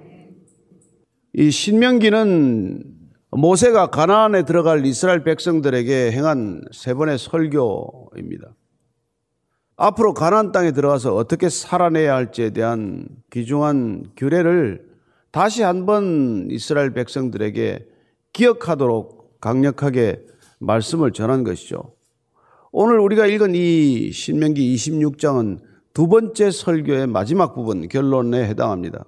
[1.32, 2.84] 이 신명기는
[3.38, 8.50] 모세가 가나안에 들어갈 이스라엘 백성들에게 행한 세 번의 설교입니다.
[9.82, 14.86] 앞으로 가나안 땅에 들어가서 어떻게 살아내야 할지에 대한 귀중한 규례를
[15.32, 17.88] 다시 한번 이스라엘 백성들에게
[18.32, 20.22] 기억하도록 강력하게
[20.60, 21.96] 말씀을 전한 것이죠.
[22.72, 25.62] 오늘 우리가 읽은 이 신명기 26장은
[25.94, 29.06] 두 번째 설교의 마지막 부분 결론에 해당합니다.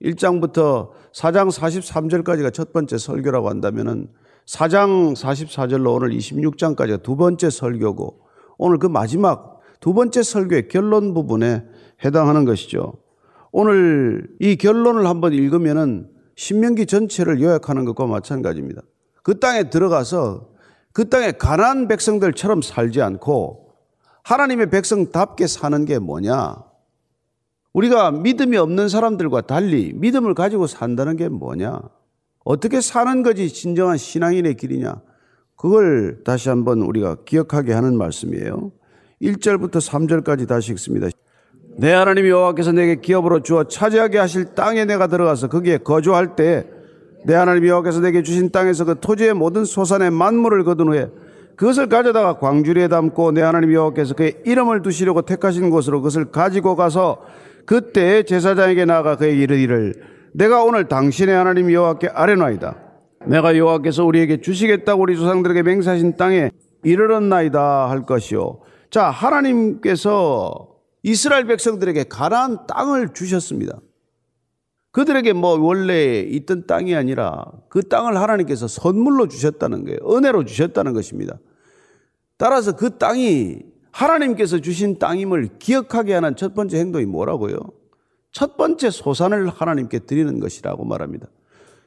[0.00, 4.08] 1장부터 4장 43절까지가 첫 번째 설교라고 한다면은
[4.46, 8.20] 4장 44절로 오늘 26장까지가 두 번째 설교고
[8.56, 9.53] 오늘 그 마지막
[9.84, 11.62] 두 번째 설교의 결론 부분에
[12.06, 12.94] 해당하는 것이죠.
[13.52, 18.80] 오늘 이 결론을 한번 읽으면은 신명기 전체를 요약하는 것과 마찬가지입니다.
[19.22, 20.48] 그 땅에 들어가서
[20.94, 23.74] 그 땅에 가난 백성들처럼 살지 않고
[24.22, 26.64] 하나님의 백성답게 사는 게 뭐냐?
[27.74, 31.78] 우리가 믿음이 없는 사람들과 달리 믿음을 가지고 산다는 게 뭐냐?
[32.42, 35.02] 어떻게 사는 것이 진정한 신앙인의 길이냐?
[35.56, 38.72] 그걸 다시 한번 우리가 기억하게 하는 말씀이에요.
[39.24, 41.08] 1절부터 3절까지 다시 읽습니다.
[41.76, 47.66] 내 하나님 여호와께서 내게 기업으로 주어 차지하게 하실 땅에 내가 들어가서 거기에 거주할 때내 하나님
[47.66, 51.10] 여호와께서 내게 주신 땅에서 그 토지의 모든 소산의 만물을 거둔 후에
[51.56, 57.22] 그것을 가져다가 광주리에 담고 내 하나님 여호와께서 그의 이름을 두시려고 택하신 곳으로 그것을 가지고 가서
[57.66, 59.94] 그때 제사장에게 나아가 그에게 이르기를
[60.32, 62.76] 내가 오늘 당신의 하나님 여호와께 아뢰나이다
[63.26, 66.50] 내가 여호와께서 우리에게 주시겠다고 우리 조상들에게 맹세하신 땅에
[66.82, 68.58] 이르렀나이다 할 것이요
[68.94, 70.68] 자, 하나님께서
[71.02, 73.80] 이스라엘 백성들에게 가나안 땅을 주셨습니다.
[74.92, 79.98] 그들에게 뭐 원래 있던 땅이 아니라 그 땅을 하나님께서 선물로 주셨다는 거예요.
[80.08, 81.40] 은혜로 주셨다는 것입니다.
[82.36, 87.56] 따라서 그 땅이 하나님께서 주신 땅임을 기억하게 하는 첫 번째 행동이 뭐라고요?
[88.30, 91.26] 첫 번째 소산을 하나님께 드리는 것이라고 말합니다.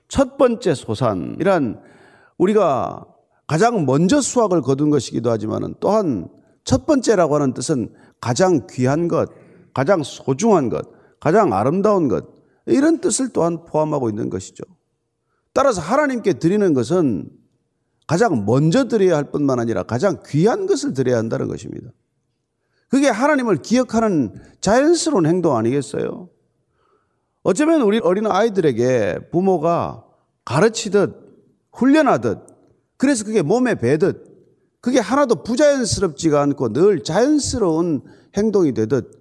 [0.09, 1.79] 첫 번째 소산이란
[2.37, 3.05] 우리가
[3.47, 6.27] 가장 먼저 수확을 거둔 것이기도 하지만 또한
[6.67, 9.29] 첫 번째라고 하는 뜻은 가장 귀한 것,
[9.73, 10.85] 가장 소중한 것,
[11.17, 12.25] 가장 아름다운 것,
[12.65, 14.65] 이런 뜻을 또한 포함하고 있는 것이죠.
[15.53, 17.29] 따라서 하나님께 드리는 것은
[18.05, 21.89] 가장 먼저 드려야 할 뿐만 아니라 가장 귀한 것을 드려야 한다는 것입니다.
[22.89, 26.27] 그게 하나님을 기억하는 자연스러운 행동 아니겠어요?
[27.43, 30.03] 어쩌면 우리 어린 아이들에게 부모가
[30.43, 31.15] 가르치듯
[31.71, 32.39] 훈련하듯
[32.97, 34.26] 그래서 그게 몸에 배듯
[34.81, 38.01] 그게 하나도 부자연스럽지가 않고 늘 자연스러운
[38.35, 39.11] 행동이 되듯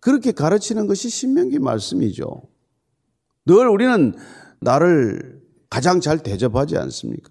[0.00, 2.42] 그렇게 가르치는 것이 신명기 말씀이죠.
[3.46, 4.14] 늘 우리는
[4.60, 5.40] 나를
[5.70, 7.30] 가장 잘 대접하지 않습니까?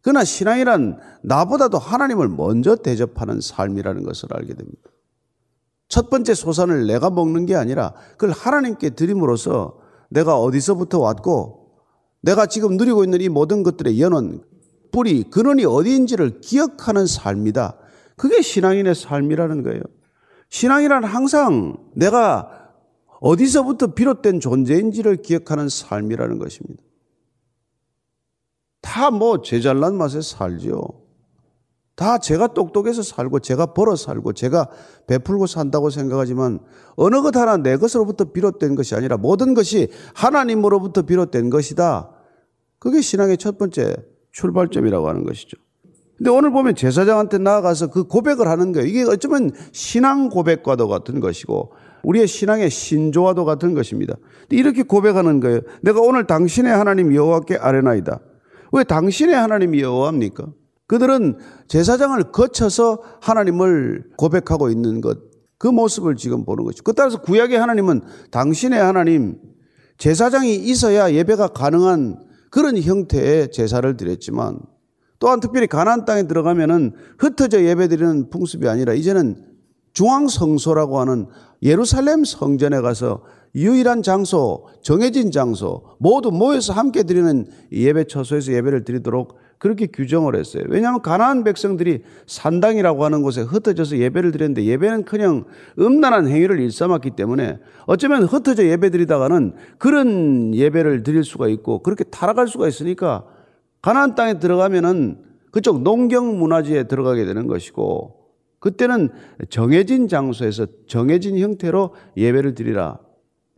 [0.00, 4.90] 그러나 신앙이란 나보다도 하나님을 먼저 대접하는 삶이라는 것을 알게 됩니다.
[5.88, 9.78] 첫 번째 소산을 내가 먹는 게 아니라 그걸 하나님께 드림으로써
[10.10, 11.70] 내가 어디서부터 왔고
[12.20, 14.42] 내가 지금 누리고 있는 이 모든 것들의 연원,
[14.98, 17.76] 뿌리, 근원이 어디인지를 기억하는 삶이다.
[18.16, 19.80] 그게 신앙인의 삶이라는 거예요.
[20.48, 22.72] 신앙이란 항상 내가
[23.20, 26.82] 어디서부터 비롯된 존재인지를 기억하는 삶이라는 것입니다.
[28.80, 30.82] 다 뭐 제잘난 맛에 살지요.
[31.94, 34.68] 다 제가 똑똑해서 살고 제가 벌어 살고 제가
[35.06, 36.58] 베풀고 산다고 생각하지만
[36.96, 42.10] 어느 것 하나 내 것으로부터 비롯된 것이 아니라 모든 것이 하나님으로부터 비롯된 것이다.
[42.80, 43.94] 그게 신앙의 첫 번째
[44.38, 45.56] 출발점이라고 하는 것이죠.
[46.16, 48.88] 근데 오늘 보면 제사장한테 나아가서 그 고백을 하는 거예요.
[48.88, 51.72] 이게 어쩌면 신앙 고백과도 같은 것이고
[52.02, 54.14] 우리의 신앙의 신조와도 같은 것입니다.
[54.50, 55.60] 이렇게 고백하는 거예요.
[55.82, 58.20] 내가 오늘 당신의 하나님 여호와께 아뢰나이다.
[58.72, 60.46] 왜 당신의 하나님 여호와입니까?
[60.86, 65.18] 그들은 제사장을 거쳐서 하나님을 고백하고 있는 것,
[65.58, 66.82] 그 모습을 지금 보는 것이죠.
[66.82, 69.36] 그 따라서 구약의 하나님은 당신의 하나님,
[69.98, 74.60] 제사장이 있어야 예배가 가능한 그런 형태의 제사를 드렸지만
[75.18, 79.44] 또한 특별히 가나안 땅에 들어가면은 흩어져 예배드리는 풍습이 아니라 이제는
[79.92, 81.26] 중앙 성소라고 하는
[81.62, 83.22] 예루살렘 성전에 가서
[83.54, 90.64] 유일한 장소, 정해진 장소, 모두 모여서 함께 드리는 예배 처소에서 예배를 드리도록 그렇게 규정을 했어요.
[90.68, 95.44] 왜냐하면 가나안 백성들이 산당이라고 하는 곳에 흩어져서 예배를 드렸는데 예배는 그냥
[95.78, 102.46] 음란한 행위를 일삼았기 때문에 어쩌면 흩어져 예배 드리다가는 그런 예배를 드릴 수가 있고 그렇게 타락할
[102.46, 103.24] 수가 있으니까
[103.82, 105.18] 가나안 땅에 들어가면은
[105.50, 108.16] 그쪽 농경 문화지에 들어가게 되는 것이고
[108.60, 109.08] 그때는
[109.50, 112.98] 정해진 장소에서 정해진 형태로 예배를 드리라.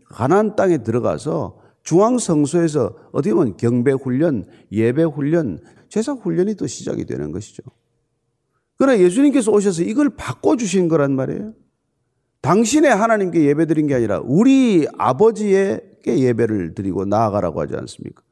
[0.07, 5.59] 가나안 땅에 들어가서 중앙 성소에서 어떻게 보면 경배 훈련, 예배 훈련,
[5.91, 7.63] 제사 훈련이 또 시작이 되는 것이죠.
[8.79, 11.53] 그러나 예수님께서 오셔서 이걸 바꿔주신 거란 말이에요.
[12.41, 18.23] 당신의 하나님께 예배 드린 게 아니라 우리 아버지에게 예배를 드리고 나아가라고 하지 않습니까?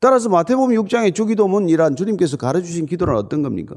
[0.00, 3.76] 따라서 마태복음 6장의 주기도문이란 주님께서 가르치신 기도는 어떤 겁니까?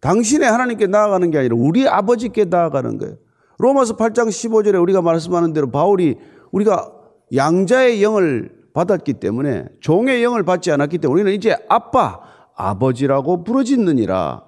[0.00, 3.16] 당신의 하나님께 나아가는 게 아니라 우리 아버지께 나아가는 거예요.
[3.58, 6.16] 로마서 8장 15절에 우리가 말씀하는 대로 바울이
[6.52, 6.92] 우리가
[7.34, 12.20] 양자의 영을 받았기 때문에 종의 영을 받지 않았기 때문에 우리는 이제 아빠,
[12.58, 14.44] 아버지라고 부르짖느니라.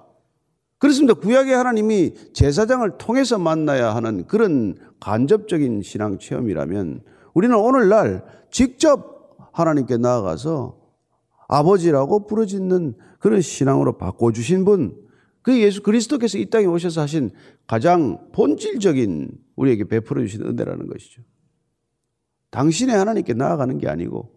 [0.77, 1.13] 그렇습니다.
[1.13, 7.03] 구약의 하나님이 제사장을 통해서 만나야 하는 그런 간접적인 신앙 체험이라면
[7.33, 10.77] 우리는 오늘날 직접 하나님께 나아가서
[11.47, 14.97] 아버지라고 부르짖는 그런 신앙으로 바꿔주신 분,
[15.41, 17.31] 그 예수 그리스도께서 이 땅에 오셔서 하신
[17.65, 21.21] 가장 본질적인 우리에게 베풀어 주신 은혜라는 것이죠.
[22.49, 24.33] 당신의 하나님께 나아가는 게 아니고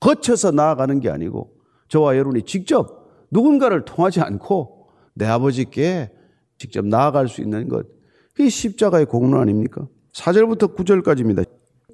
[0.00, 1.56] 거쳐서 나아가는 게 아니고
[1.88, 3.03] 저와 여러분이 직접
[3.34, 6.10] 누군가를 통하지 않고 내 아버지께
[6.56, 7.86] 직접 나아갈 수 있는 것.
[8.32, 9.86] 그게 십자가의 공로 아닙니까?
[10.12, 11.44] 4절부터 9절까지입니다.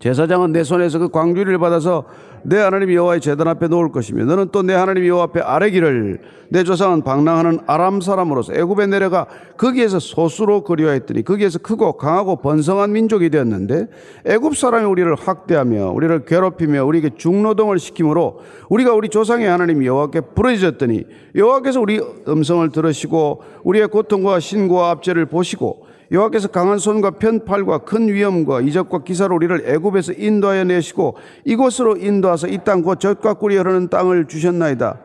[0.01, 2.05] 제사장은 내 손에서 그 광주리를 받아서
[2.43, 6.65] 내 하나님 여호와의 제단 앞에 놓을 것이며 너는 또 내 하나님 여호와 앞에 아뢰기를 내
[6.65, 9.27] 조상은 방랑하는 아람 사람으로서 애굽에 내려가
[9.59, 13.89] 거기에서 소수로 거리하였더니 거기에서 크고 강하고 번성한 민족이 되었는데
[14.25, 18.41] 애굽 사람이 우리를 학대하며 우리를 괴롭히며 우리에게 중노동을 시키므로
[18.71, 25.90] 우리가 우리 조상의 하나님 여호와께 부르짖었더니 여호와께서 우리 음성을 들으시고 우리의 고통과 신고와 압제를 보시고
[26.13, 32.83] 여호와께서 강한 손과 편팔과 큰 위엄과 이적과 기사로 우리를 애굽에서 인도하여 내시고 이곳으로 인도하서 이땅
[32.83, 35.01] 곧 젖과 꿀이 흐르는 땅을 주셨나이다.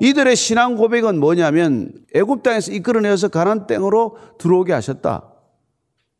[0.00, 5.30] 이들의 신앙 고백은 뭐냐면 애굽 땅에서 이끌어내어서 가난 땅으로 들어오게 하셨다.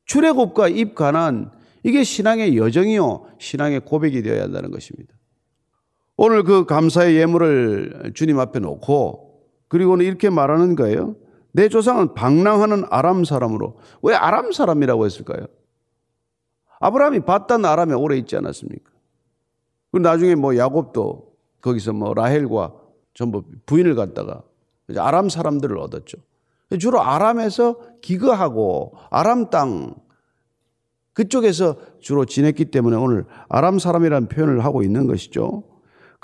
[0.07, 1.51] 출애굽과 입 가난
[1.83, 5.15] 이게 신앙의 여정이요 신앙의 고백이 되어야 한다는 것입니다.
[6.17, 11.17] 오늘 그 감사의 예물을 주님 앞에 놓고 그리고는 이렇게 말하는 거예요.
[11.55, 15.47] 내 조상은 방랑하는 아람 사람으로 왜 아람 사람이라고 했을까요?
[16.81, 18.91] 아브라함이 바단 아람에 오래 있지 않았습니까?
[19.93, 22.75] 그리고 나중에 뭐 야곱도 거기서 뭐 라헬과
[23.15, 24.43] 전부 부인을 갖다가
[24.99, 26.19] 아람 사람들을 얻었죠.
[26.81, 29.95] 주로 아람에서 기거하고 아람 땅
[31.13, 35.63] 그쪽에서 주로 지냈기 때문에 오늘 아람 사람이라는 표현을 하고 있는 것이죠.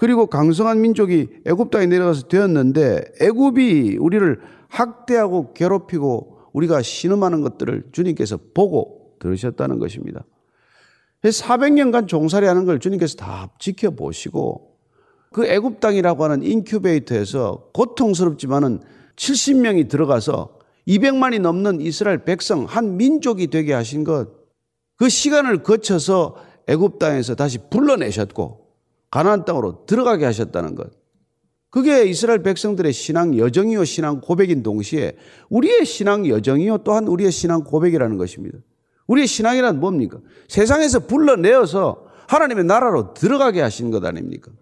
[0.00, 8.38] 그리고 강성한 민족이 애굽 땅에 내려가서 되었는데 애굽이 우리를 학대하고 괴롭히고 우리가 신음하는 것들을 주님께서
[8.54, 10.24] 보고 들으셨다는 것입니다.
[11.22, 14.70] 400년간 종살이 하는 걸 주님께서 다 지켜보시고
[15.32, 18.80] 그 애굽 땅이라고 하는 인큐베이터에서 고통스럽지만은
[19.16, 24.40] 70명이 들어가서 200만이 넘는 이스라엘 백성 한 민족이 되게 하신 것
[25.00, 26.36] 그 시간을 거쳐서
[26.66, 28.66] 애굽 땅에서 다시 불러내셨고
[29.10, 30.90] 가나안 땅으로 들어가게 하셨다는 것.
[31.70, 35.16] 그게 이스라엘 백성들의 신앙 여정이요 신앙 고백인 동시에
[35.48, 38.58] 우리의 신앙 여정이요 또한 우리의 신앙 고백이라는 것입니다.
[39.06, 40.18] 우리의 신앙이란 뭡니까?
[40.48, 44.52] 세상에서 불러내어서 하나님의 나라로 들어가게 하신 것 아닙니까?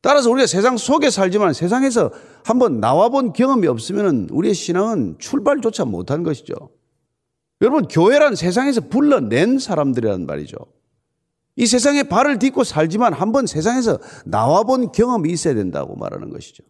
[0.00, 2.10] 따라서 우리가 세상 속에 살지만 세상에서
[2.44, 6.54] 한번 나와본 경험이 없으면 우리의 신앙은 출발조차 못한 것이죠.
[7.60, 10.56] 여러분, 교회란 세상에서 불러낸 사람들이란 말이죠.
[11.56, 16.64] 이 세상에 발을 딛고 살지만 한번 세상에서 나와본 경험이 있어야 된다고 말하는 것이죠.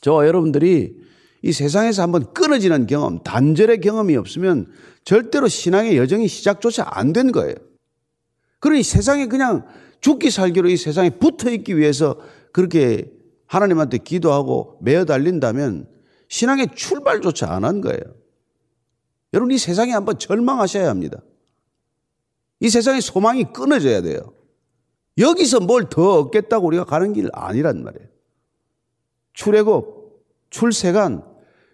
[0.00, 0.96] 저와 여러분들이
[1.42, 4.66] 이 세상에서 한번 끊어지는 경험, 단절의 경험이 없으면
[5.04, 7.54] 절대로 신앙의 여정이 시작조차 안 된 거예요.
[8.58, 9.66] 그러니 세상에 그냥
[10.02, 12.18] 죽기 살기로 이 세상에 붙어 있기 위해서
[12.52, 13.10] 그렇게
[13.46, 15.88] 하나님한테 기도하고 매어 달린다면
[16.28, 18.00] 신앙의 출발조차 안 한 거예요.
[19.32, 21.20] 여러분 이 세상에 한번 절망하셔야 합니다.
[22.60, 24.20] 이 세상의 소망이 끊어져야 돼요.
[25.18, 28.06] 여기서 뭘 더 얻겠다고 우리가 가는 길 아니란 말이에요.
[29.34, 31.24] 출애굽, 출세간.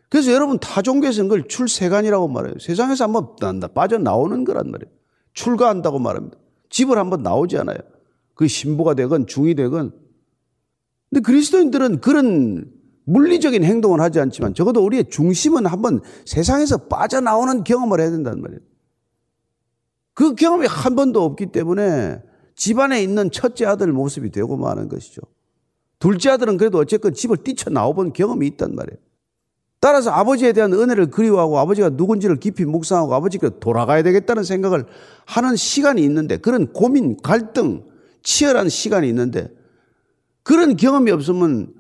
[0.09, 2.55] 그래서 여러분 타종교에서는 그걸 출세간이라고 말해요.
[2.61, 3.35] 세상에서 한번
[3.75, 4.91] 빠져나오는 거란 말이에요.
[5.33, 6.39] 출가한다고 말합니다.
[6.71, 7.79] 집을 한번 나오지 않아요.
[8.35, 9.93] 그 신부가 되건 중이 되건.
[11.11, 12.71] 근데 그리스도인들은 그런
[13.05, 18.61] 물리적인 행동을 하지 않지만 적어도 우리의 중심은 한번 세상에서 빠져나오는 경험을 해야 된단 말이에요.
[20.17, 22.23] 그 경험이 한 번도 없기 때문에
[22.55, 25.21] 집안에 있는 첫째 아들 모습이 되고 마는 것이죠.
[25.99, 28.97] 둘째 아들은 그래도 어쨌건 집을 뛰쳐나와본 경험이 있단 말이에요.
[29.79, 34.87] 따라서 아버지에 대한 은혜를 그리워하고 아버지가 누군지를 깊이 묵상하고 아버지께 돌아가야 되겠다는 생각을
[35.27, 37.85] 하는 시간이 있는데 그런 고민, 갈등,
[38.23, 39.51] 치열한 시간이 있는데
[40.43, 41.75] 그런 경험이 없으면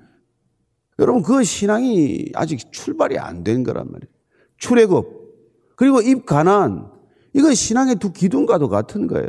[0.98, 4.12] 여러분 그 신앙이 아직 출발이 안 된 거란 말이에요.
[4.58, 5.06] 출애굽
[5.76, 6.90] 그리고 입 가난
[7.36, 9.28] 이건 신앙의 두 기둥과도 같은 거예요.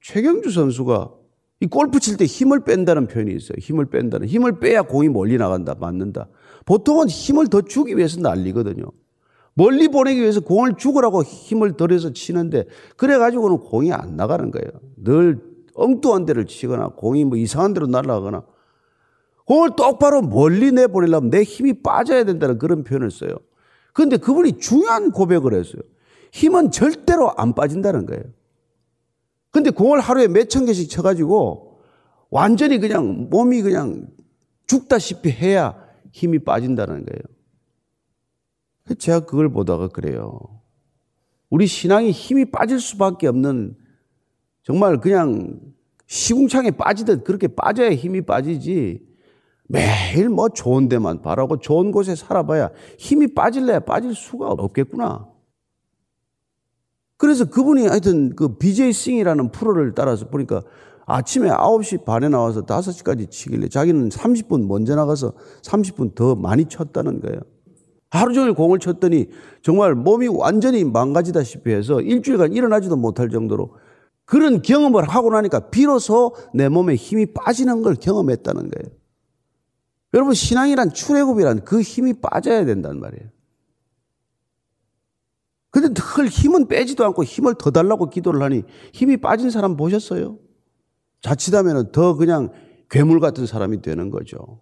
[0.00, 1.12] 최경주 선수가
[1.60, 3.56] 이 골프 칠 때 힘을 뺀다는 표현이 있어요.
[3.58, 4.26] 힘을 뺀다는.
[4.26, 6.28] 힘을 빼야 공이 멀리 나간다, 맞는다.
[6.64, 8.84] 보통은 힘을 더 주기 위해서 날리거든요.
[9.52, 12.64] 멀리 보내기 위해서 공을 죽으라고 힘을 덜해서 치는데
[12.96, 14.70] 그래가지고는 공이 안 나가는 거예요.
[14.96, 15.40] 늘
[15.74, 18.44] 엉뚱한 데를 치거나 공이 뭐 이상한 데로 날아가거나
[19.44, 23.32] 공을 똑바로 멀리 내보내려면 내 힘이 빠져야 된다는 그런 표현을 써요.
[23.92, 25.82] 그런데 그분이 중요한 고백을 했어요.
[26.32, 28.22] 힘은 절대로 안 빠진다는 거예요.
[29.50, 31.80] 근데 공을 하루에 몇 천 개씩 쳐가지고
[32.30, 34.06] 완전히 그냥 몸이 그냥
[34.66, 35.76] 죽다시피 해야
[36.12, 38.96] 힘이 빠진다는 거예요.
[38.98, 40.38] 제가 그걸 보다가 그래요.
[41.48, 43.76] 우리 신앙이 힘이 빠질 수밖에 없는
[44.62, 45.60] 정말 그냥
[46.06, 49.04] 시궁창에 빠지듯 그렇게 빠져야 힘이 빠지지
[49.68, 55.28] 매일 뭐 좋은 데만 바라고 좋은 곳에 살아봐야 힘이 빠질래야 빠질 수가 없겠구나.
[57.20, 60.62] 그래서 그분이 하여튼 그 BJ 싱이라는 프로를 따라서 보니까
[61.04, 67.40] 아침에 9시 반에 나와서 5시까지 치길래 자기는 30분 먼저 나가서 30분 더 많이 쳤다는 거예요.
[68.10, 69.28] 하루 종일 공을 쳤더니
[69.60, 73.74] 정말 몸이 완전히 망가지다시피 해서 일주일간 일어나지도 못할 정도로
[74.24, 78.96] 그런 경험을 하고 나니까 비로소 내 몸에 힘이 빠지는 걸 경험했다는 거예요.
[80.14, 83.28] 여러분 신앙이란 출애굽이란 그 힘이 빠져야 된단 말이에요.
[85.70, 88.62] 근데 늘 힘은 빼지도 않고 힘을 더 달라고 기도를 하니
[88.92, 90.38] 힘이 빠진 사람 보셨어요?
[91.22, 92.50] 자칫하면 더 그냥
[92.88, 94.60] 괴물 같은 사람이 되는 거죠.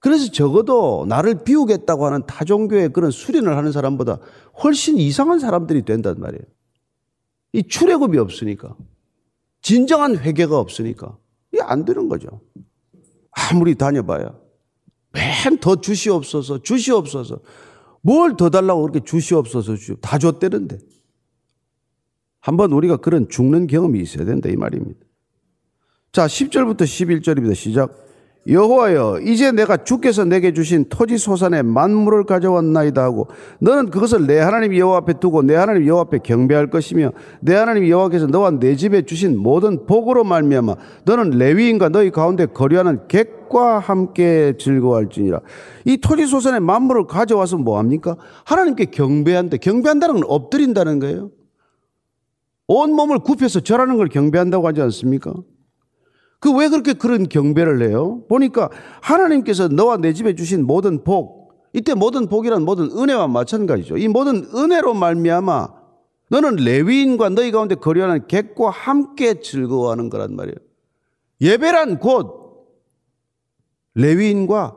[0.00, 4.20] 그래서 적어도 나를 비우겠다고 하는 타종교의 그런 수련을 하는 사람보다
[4.62, 6.42] 훨씬 이상한 사람들이 된단 말이에요.
[7.52, 8.76] 이 출애굽이 없으니까.
[9.60, 11.18] 진정한 회개가 없으니까.
[11.52, 12.40] 이게 안 되는 거죠.
[13.32, 14.38] 아무리 다녀봐야.
[15.12, 17.40] 맨 더 주시옵소서, 주시옵소서.
[18.02, 19.96] 뭘 더 달라고 그렇게 주시옵소서 주시오.
[19.96, 20.78] 다 줬대는데.
[22.40, 25.00] 한번 우리가 그런 죽는 경험이 있어야 된다 이 말입니다.
[26.12, 27.54] 자, 10절부터 11절입니다.
[27.54, 28.07] 시작.
[28.48, 33.28] 여호와여 이제 내가 주께서 내게 주신 토지 소산의 만물을 가져왔나이다 하고
[33.60, 37.86] 너는 그것을 내 하나님 여호와 앞에 두고 내 하나님 여호와 앞에 경배할 것이며 내 하나님
[37.86, 44.54] 여호와께서 너와 내 집에 주신 모든 복으로 말미암아 너는 레위인과 너희 가운데 거류하는 객과 함께
[44.58, 45.40] 즐거워할지니라
[45.84, 48.16] 이 토지 소산의 만물을 가져와서 뭐 합니까?
[48.44, 49.58] 하나님께 경배한다.
[49.58, 51.30] 경배한다는 건 엎드린다는 거예요.
[52.66, 55.32] 온 몸을 굽혀서 절하는 걸 경배한다고 하지 않습니까?
[56.40, 58.22] 그 왜 그렇게 그런 경배를 해요?
[58.28, 58.70] 보니까
[59.02, 63.98] 하나님께서 너와 내 집에 주신 모든 복, 이때 모든 복이란 모든 은혜와 마찬가지죠.
[63.98, 65.68] 이 모든 은혜로 말미암아
[66.30, 70.56] 너는 레위인과 너희 가운데 거리하는 객과 함께 즐거워하는 거란 말이에요.
[71.40, 72.68] 예배란 곧
[73.94, 74.76] 레위인과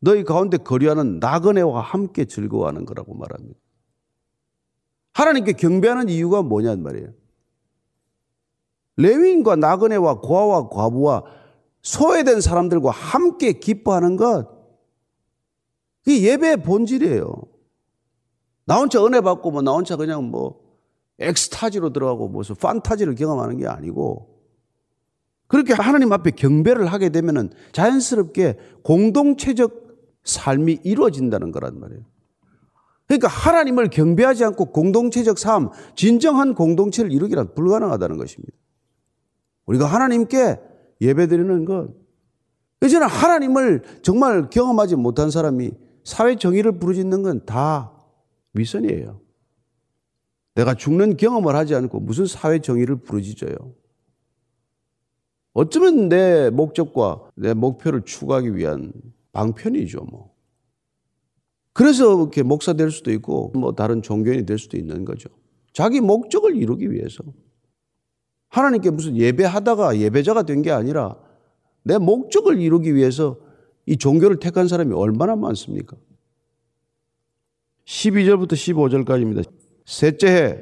[0.00, 3.58] 너희 가운데 거리하는 나그네와 함께 즐거워하는 거라고 말합니다.
[5.14, 7.08] 하나님께 경배하는 이유가 뭐냐는 말이에요.
[8.98, 11.24] 레위인과 나그네와 고아와 과부와
[11.82, 14.48] 소외된 사람들과 함께 기뻐하는 것.
[16.06, 17.32] 이 예배의 본질이에요.
[18.66, 20.60] 나 혼자 은혜 받고 뭐 나 혼자 그냥 뭐
[21.18, 24.36] 엑스타지로 들어가고 무슨 판타지를 경험하는 게 아니고
[25.46, 29.88] 그렇게 하나님 앞에 경배를 하게 되면은 자연스럽게 공동체적
[30.24, 32.02] 삶이 이루어진다는 거란 말이에요.
[33.06, 38.52] 그러니까 하나님을 경배하지 않고 공동체적 삶, 진정한 공동체를 이루기란 불가능하다는 것입니다.
[39.68, 40.58] 우리가 하나님께
[41.00, 41.88] 예배드리는 것.
[42.82, 45.72] 이제는 하나님을 정말 경험하지 못한 사람이
[46.04, 47.92] 사회 정의를 부르짖는 건 다
[48.54, 49.20] 위선이에요.
[50.54, 53.54] 내가 죽는 경험을 하지 않고 무슨 사회 정의를 부르짖어요.
[55.52, 58.92] 어쩌면 내 목적과 내 목표를 추구하기 위한
[59.32, 60.34] 방편이죠, 뭐.
[61.72, 65.28] 그래서 이렇게 목사 될 수도 있고, 뭐 다른 종교인이 될 수도 있는 거죠.
[65.72, 67.22] 자기 목적을 이루기 위해서.
[68.48, 71.16] 하나님께 무슨 예배하다가 예배자가 된 게 아니라
[71.82, 73.36] 내 목적을 이루기 위해서
[73.86, 75.96] 이 종교를 택한 사람이 얼마나 많습니까?
[77.86, 79.48] 12절부터 15절까지입니다.
[79.86, 80.58] 셋째 해,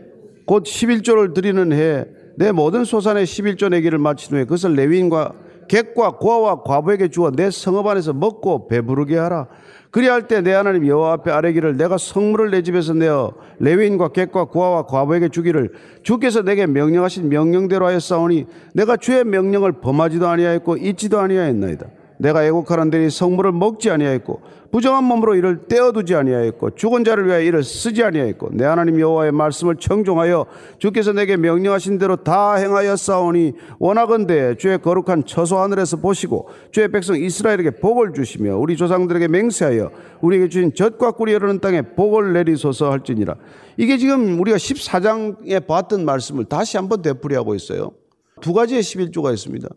[0.47, 2.07] 곧 11조를 드리는 해,
[2.37, 5.35] 내 모든 소산의 11조 내기를 마친 후에 그것을 레위인과
[5.69, 9.49] 객과 고아와 과부에게 주어 내 성읍 안에서 먹고 배부르게 하라.
[9.91, 14.85] 그리할 때 내 하나님 여호와 앞에 아뢰기를 내가 성물을 내 집에서 내어 레위인과 객과 고아와
[14.85, 21.87] 과부에게 주기를 주께서 내게 명령하신 명령대로 하였사오니 내가 주의 명령을 범하지도 아니하였고 잊지도 아니하였나이다.
[22.19, 24.41] 내가 애곡하는 데니 성물을 먹지 아니하였고
[24.71, 29.77] 부정한 몸으로 이를 떼어두지 아니하였고 죽은 자를 위하여 이를 쓰지 아니하였고 내 하나님 여호와의 말씀을
[29.77, 30.47] 청종하여
[30.79, 37.71] 주께서 내게 명령하신 대로 다 행하였사오니 원하건대 주의 거룩한 처소 하늘에서 보시고 주의 백성 이스라엘에게
[37.81, 39.91] 복을 주시며 우리 조상들에게 맹세하여
[40.21, 43.37] 우리에게 주신 젖과 꿀이 흐르는 땅에 복을 내리소서 할지니라.
[43.77, 47.93] 이게 지금 우리가 14장에 봤던 말씀을 다시 한번 되풀이하고 있어요.
[48.41, 49.69] 두 가지의 11조가 있습니다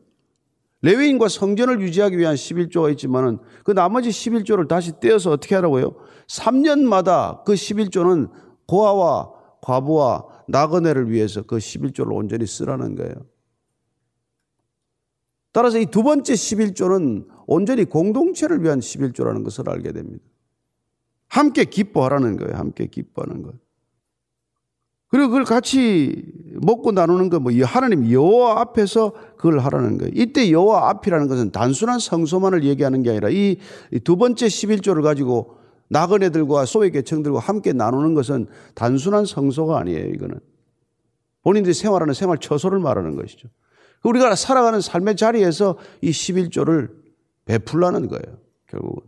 [0.82, 5.96] 레위인과 성전을 유지하기 위한 11조가 있지만은 그 나머지 11조를 다시 떼어서 어떻게 하라고요?
[6.28, 8.30] 3년마다 그 11조는
[8.66, 13.14] 고아와 과부와 나그네를 위해서 그 11조를 온전히 쓰라는 거예요.
[15.52, 20.24] 따라서 이 두 번째 11조는 온전히 공동체를 위한 11조라는 것을 알게 됩니다.
[21.28, 22.56] 함께 기뻐하라는 거예요.
[22.56, 23.56] 함께 기뻐하는 것.
[25.10, 26.24] 그리고 그걸 같이
[26.62, 30.12] 먹고 나누는 거 뭐 하나님 여호와 앞에서 그걸 하라는 거예요.
[30.16, 33.58] 이때 여호와 앞이라는 것은 단순한 성소만을 얘기하는 게 아니라 이
[34.04, 35.56] 두 번째 11조를 가지고
[35.90, 40.10] 나그네들과 소외 계층들과 함께 나누는 것은 단순한 성소가 아니에요.
[40.10, 40.40] 이거는
[41.44, 43.48] 본인들이 생활하는 생활 처소를 말하는 것이죠.
[44.04, 46.90] 우리가 살아가는 삶의 자리에서 이 11조를
[47.46, 48.38] 베풀라는 거예요.
[48.68, 49.02] 결국은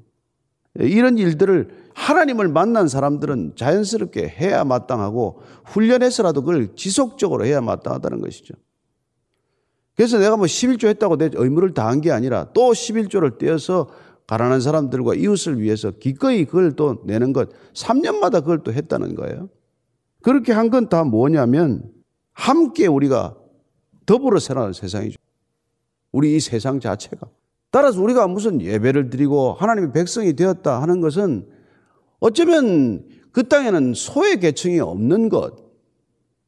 [0.76, 8.53] 이런 일들을 하나님을 만난 사람들은 자연스럽게 해야 마땅하고 훈련해서라도 그걸 지속적으로 해야 마땅하다는 것이죠.
[9.95, 13.89] 그래서 내가 뭐 11조 했다고 내 의무를 다한 게 아니라 또 11조를 떼어서
[14.28, 19.49] 가난한 사람들과 이웃을 위해서 기꺼이 그걸 또 내는 것 3년마다 그걸 또 했다는 거예요.
[20.22, 21.84] 그렇게 한 건 다 뭐냐면
[22.32, 23.36] 함께 우리가
[24.05, 25.17] 더불어 살아가는 세상이죠.
[26.13, 27.28] 우리 이 세상 자체가.
[27.72, 31.47] 따라서 우리가 무슨 예배를 드리고 하나님의 백성이 되었다 하는 것은
[32.19, 35.55] 어쩌면 그 땅에는 소외 계층이 없는 것.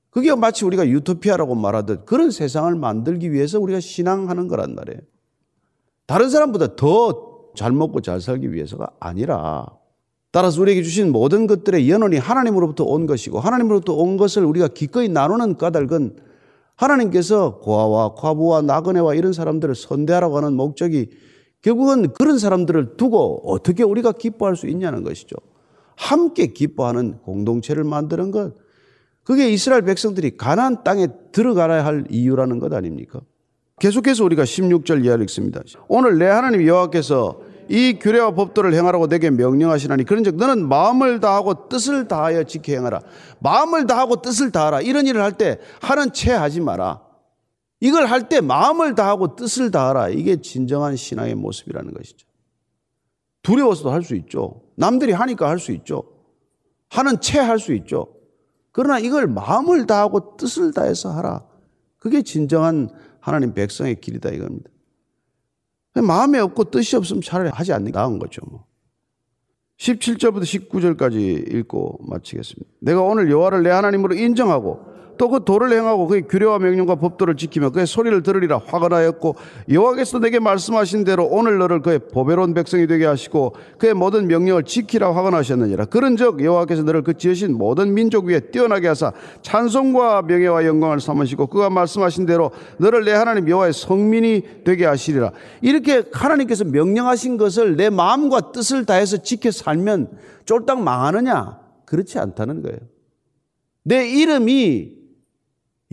[0.09, 4.99] 그게 마치 우리가 유토피아라고 말하듯 그런 세상을 만들기 위해서 우리가 신앙하는 거란 말이에요.
[6.05, 9.67] 다른 사람보다 더 잘 먹고 잘 살기 위해서가 아니라
[10.31, 15.57] 따라서 우리에게 주신 모든 것들의 연원이 하나님으로부터 온 것이고 하나님으로부터 온 것을 우리가 기꺼이 나누는
[15.57, 16.15] 까닭은
[16.83, 21.09] 하나님께서 고아와 과부와 나그네와 이런 사람들을 선대하라고 하는 목적이
[21.61, 25.35] 결국은 그런 사람들을 두고 어떻게 우리가 기뻐할 수 있냐는 것이죠.
[25.95, 28.53] 함께 기뻐하는 공동체를 만드는 것.
[29.23, 33.21] 그게 이스라엘 백성들이 가나안 땅에 들어가야 할 이유라는 것 아닙니까?
[33.79, 35.61] 계속해서 우리가 16절 이하를 읽습니다.
[35.87, 42.07] 오늘 내 하나님 여호와께서 이 규례와 법도를 행하라고 내게 명령하시나니 그런즉 너는 마음을 다하고 뜻을
[42.07, 43.01] 다하여 지켜 행하라.
[43.39, 44.81] 마음을 다하고 뜻을 다하라.
[44.81, 47.01] 이런 일을 할 때 하는 채 하지 마라.
[47.79, 50.09] 이걸 할 때 마음을 다하고 뜻을 다하라.
[50.09, 52.27] 이게 진정한 신앙의 모습이라는 것이죠.
[53.41, 54.61] 두려워서도 할 수 있죠.
[54.75, 56.03] 남들이 하니까 할 수 있죠.
[56.89, 58.07] 하는 채 할 수 있죠.
[58.71, 61.43] 그러나 이걸 마음을 다하고 뜻을 다해서 하라.
[61.99, 62.89] 그게 진정한
[63.19, 64.69] 하나님 백성의 길이다 이겁니다.
[66.01, 68.41] 마음에 없고 뜻이 없으면 차라리 하지 않는 게 나은 거죠.
[68.49, 68.65] 뭐.
[69.77, 72.71] 17절부터 19절까지 읽고 마치겠습니다.
[72.79, 77.71] 내가 오늘 여호와를 내 하나님으로 인정하고 또 그 도를 행하고 그의 규례와 명령과 법도를 지키며
[77.71, 79.35] 그의 소리를 들으리라 화가 나였고
[79.67, 85.15] 여호와께서 내게 말씀하신 대로 오늘 너를 그의 보배로운 백성이 되게 하시고 그의 모든 명령을 지키라
[85.15, 85.85] 화가 나셨느니라.
[85.85, 89.11] 그런즉 여호와께서 너를 그 지으신 모든 민족 위에 뛰어나게 하사
[89.41, 95.31] 찬송과 명예와 영광을 삼으시고 그가 말씀하신 대로 너를 내 하나님 여호와의 성민이 되게 하시리라.
[95.61, 100.09] 이렇게 하나님께서 명령하신 것을 내 마음과 뜻을 다해서 지켜 살면
[100.45, 101.59] 쫄딱 망하느냐?
[101.85, 102.77] 그렇지 않다는 거예요.
[103.83, 105.02] 내 이름이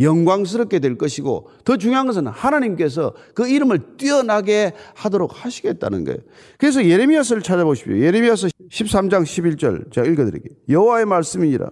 [0.01, 6.18] 영광스럽게 될 것이고 더 중요한 것은 하나님께서 그 이름을 뛰어나게 하도록 하시겠다는 거예요.
[6.59, 7.98] 그래서 예레미야서를 찾아보십시오.
[7.98, 10.57] 예레미야서 13장 11절 제가 읽어드릴게요.
[10.68, 11.70] 여호와의 말씀이니라.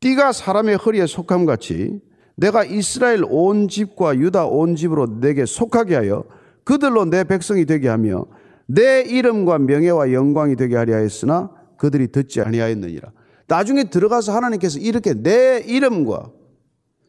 [0.00, 2.00] 띠가 사람의 허리에 속함 같이
[2.36, 6.24] 내가 이스라엘 온 집과 유다 온 집으로 내게 속하게 하여
[6.64, 8.24] 그들로 내 백성이 되게 하며
[8.66, 13.10] 내 이름과 명예와 영광이 되게 하려 했으나 그들이 듣지 아니하였느니라.
[13.48, 16.30] 나중에 들어가서 하나님께서 이렇게 내 이름과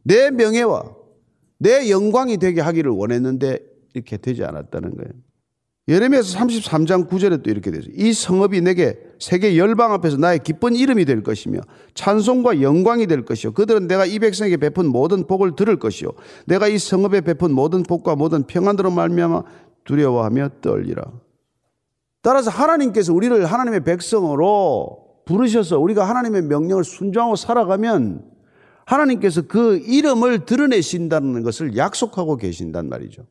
[0.03, 0.95] 내 명예와
[1.59, 3.59] 내 영광이 되게 하기를 원했는데
[3.93, 5.11] 이렇게 되지 않았다는 거예요.
[5.87, 7.89] 예레미야서 33장 9절에 또 이렇게 되죠.
[7.93, 11.59] 이 성읍이 내게 세계 열방 앞에서 나의 기쁜 이름이 될 것이며
[11.95, 13.53] 찬송과 영광이 될 것이요.
[13.53, 16.09] 그들은 내가 이 백성에게 베푼 모든 복을 들을 것이요.
[16.45, 19.43] 내가 이 성읍에 베푼 모든 복과 모든 평안으로 말미암아
[19.83, 21.03] 두려워하며 떨리라.
[22.21, 28.30] 따라서 하나님께서 우리를 하나님의 백성으로 부르셔서 우리가 하나님의 명령을 순종하고 살아가면
[28.85, 33.25] 하나님께서 그 이름을 드러내신다는 것을 약속하고 계신단 말이죠.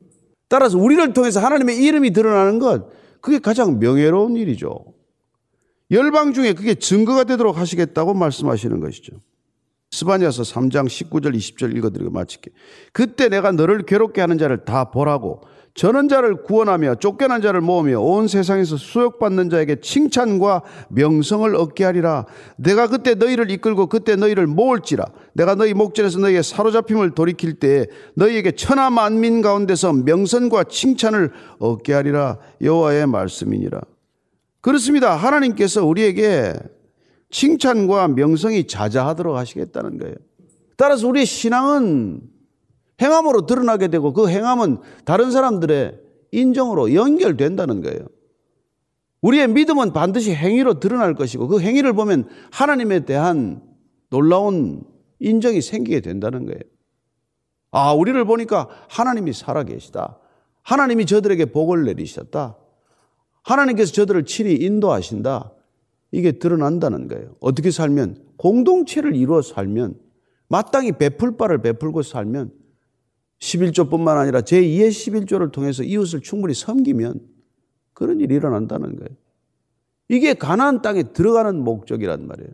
[0.49, 2.89] 따라서 우리를 통해서 하나님의 이름이 드러나는 것,
[3.21, 4.85] 그게 가장 명예로운 일이죠.
[5.91, 9.21] 열방 중에 그게 증거가 되도록 하시겠다고 말씀하시는 것이죠.
[9.91, 12.53] 스바냐서 3장 19절 20절 읽어드리고 마칠게.
[12.93, 15.43] 그때 내가 너를 괴롭게 하는 자를 다 보라고
[15.75, 22.27] 저는 자를 구원하며 쫓겨난 자를 모으며 온 세상에서 수욕받는 자에게 칭찬과 명성을 얻게 하리라.
[22.57, 25.05] 내가 그때 너희를 이끌고 그때 너희를 모을지라.
[25.35, 32.39] 내가 너희 목전에서 너희의 사로잡힘을 돌이킬 때에 너희에게 천하 만민 가운데서 명성과 칭찬을 얻게 하리라.
[32.61, 33.81] 여호와의 말씀이니라.
[34.61, 35.15] 그렇습니다.
[35.15, 36.53] 하나님께서 우리에게
[37.31, 40.17] 칭찬과 명성이 자자하도록 하시겠다는 거예요.
[40.77, 42.21] 따라서 우리의 신앙은
[43.01, 46.01] 행함으로 드러나게 되고 그 행함은 다른 사람들의
[46.33, 48.07] 인정으로 연결된다는 거예요.
[49.23, 53.63] 우리의 믿음은 반드시 행위로 드러날 것이고 그 행위를 보면 하나님에 대한
[54.09, 54.83] 놀라운
[55.19, 56.61] 인정이 생기게 된다는 거예요.
[57.71, 60.19] 아, 우리를 보니까 하나님이 살아계시다.
[60.63, 62.57] 하나님이 저들에게 복을 내리셨다.
[63.43, 65.53] 하나님께서 저들을 친히 인도하신다.
[66.13, 67.37] 이게 드러난다는 거예요.
[67.41, 69.99] 어떻게 살면 공동체를 이루어 살면
[70.49, 72.51] 마땅히 베풀 바를 베풀고 살면
[73.41, 77.21] 11조뿐만 아니라 제2의 11조를 통해서 이웃을 충분히 섬기면
[77.95, 79.17] 그런 일이 일어난다는 거예요.
[80.09, 82.51] 이게 가나안 땅에 들어가는 목적이란 말이에요.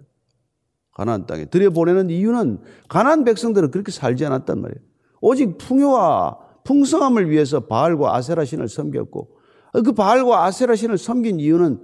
[0.92, 4.80] 가나안 땅에 들여보내는 이유는 가나안 백성들은 그렇게 살지 않았단 말이에요.
[5.20, 9.36] 오직 풍요와 풍성함을 위해서 바알과 아세라 신을 섬겼고
[9.84, 11.80] 그 바알과 아세라 신을 섬긴 이유는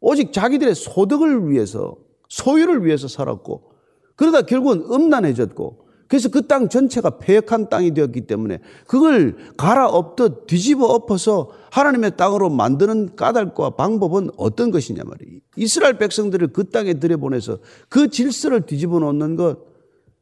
[0.00, 1.96] 오직 자기들의 소득을 위해서
[2.28, 3.72] 소유를 위해서 살았고
[4.14, 11.50] 그러다 결국은 음란해졌고 그래서 그 땅 전체가 폐역한 땅이 되었기 때문에 그걸 갈아엎듯 뒤집어 엎어서
[11.70, 15.40] 하나님의 땅으로 만드는 까닭과 방법은 어떤 것이냐 말이에요.
[15.56, 19.58] 이스라엘 백성들을 그 땅에 들여보내서 그 질서를 뒤집어 놓는 것,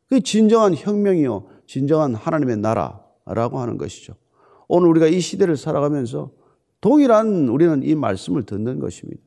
[0.08, 1.46] 그 진정한 혁명이요.
[1.66, 4.14] 진정한 하나님의 나라라고 하는 것이죠.
[4.68, 6.30] 오늘 우리가 이 시대를 살아가면서
[6.80, 9.22] 동일한 우리는 이 말씀을 듣는 것입니다.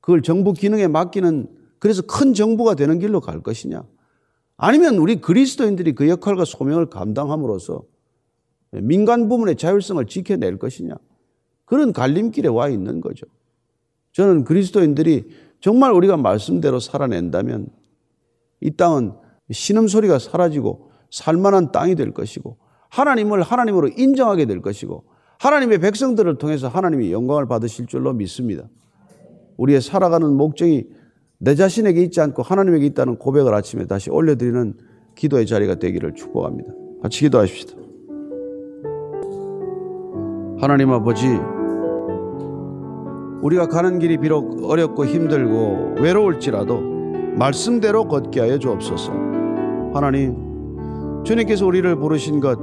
[0.00, 1.48] 그걸 정부 기능에 맡기는
[1.78, 3.82] 그래서 큰 정부가 되는 길로 갈 것이냐.
[4.58, 7.84] 아니면 우리 그리스도인들이 그 역할과 소명을 감당함으로써
[8.72, 10.94] 민간 부문의 자율성을 지켜낼 것이냐.
[11.64, 13.26] 그런 갈림길에 와 있는 거죠.
[14.12, 15.30] 저는 그리스도인들이
[15.60, 17.68] 정말 우리가 말씀대로 살아낸다면
[18.60, 19.12] 이 땅은
[19.50, 22.58] 신음소리가 사라지고 살만한 땅이 될 것이고
[22.90, 25.04] 하나님을 하나님으로 인정하게 될 것이고
[25.38, 28.68] 하나님의 백성들을 통해서 하나님이 영광을 받으실 줄로 믿습니다.
[29.56, 30.88] 우리의 살아가는 목적이
[31.40, 34.74] 내 자신에게 있지 않고 하나님에게 있다는 고백을 아침에 다시 올려드리는
[35.14, 36.72] 기도의 자리가 되기를 축복합니다.
[37.00, 37.78] 같이 기도하십시다.
[40.60, 41.28] 하나님 아버지,
[43.42, 46.80] 우리가 가는 길이 비록 어렵고 힘들고 외로울지라도
[47.36, 49.12] 말씀대로 걷게 하여 주옵소서.
[49.94, 50.34] 하나님,
[51.24, 52.58] 주님께서 우리를 부르신 것,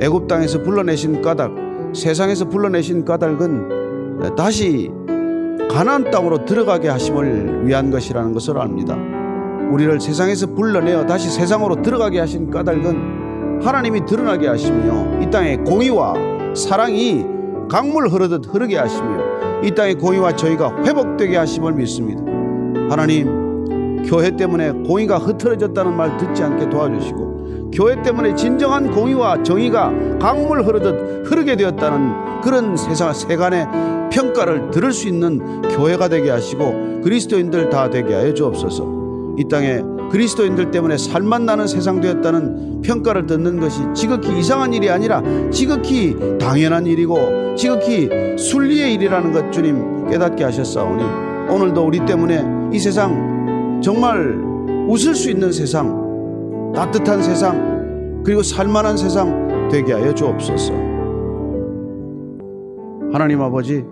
[0.00, 4.90] 애굽 땅에서 불러내신 까닭, 세상에서 불러내신 까닭은 다시
[5.70, 8.96] 가나안 땅으로 들어가게 하심을 위한 것이라는 것을 압니다.
[9.70, 16.14] 우리를 세상에서 불러내어 다시 세상으로 들어가게 하신 까닭은 하나님이 드러나게 하시며 이 땅에 공의와
[16.54, 17.24] 사랑이
[17.70, 22.22] 강물 흐르듯 흐르게 하시며 이 땅의 공의와 저희가 회복되게 하심을 믿습니다.
[22.88, 23.37] 하나님
[24.06, 31.30] 교회 때문에 공의가 흐트러졌다는 말 듣지 않게 도와주시고 교회 때문에 진정한 공의와 정의가 강물 흐르듯
[31.30, 33.66] 흐르게 되었다는 그런 세상 세간의
[34.10, 38.98] 평가를 들을 수 있는 교회가 되게 하시고 그리스도인들 다 되게 하여 주옵소서.
[39.38, 45.22] 이 땅에 그리스도인들 때문에 살만 나는 세상 되었다는 평가를 듣는 것이 지극히 이상한 일이 아니라
[45.50, 51.04] 지극히 당연한 일이고 지극히 순리의 일이라는 것 주님 깨닫게 하셨사오니
[51.50, 53.27] 오늘도 우리 때문에 이 세상
[53.80, 54.36] 정말
[54.88, 60.72] 웃을 수 있는 세상 따뜻한 세상 그리고 살만한 세상 되게 하여 주옵소서.
[63.12, 63.84] 하나님 아버지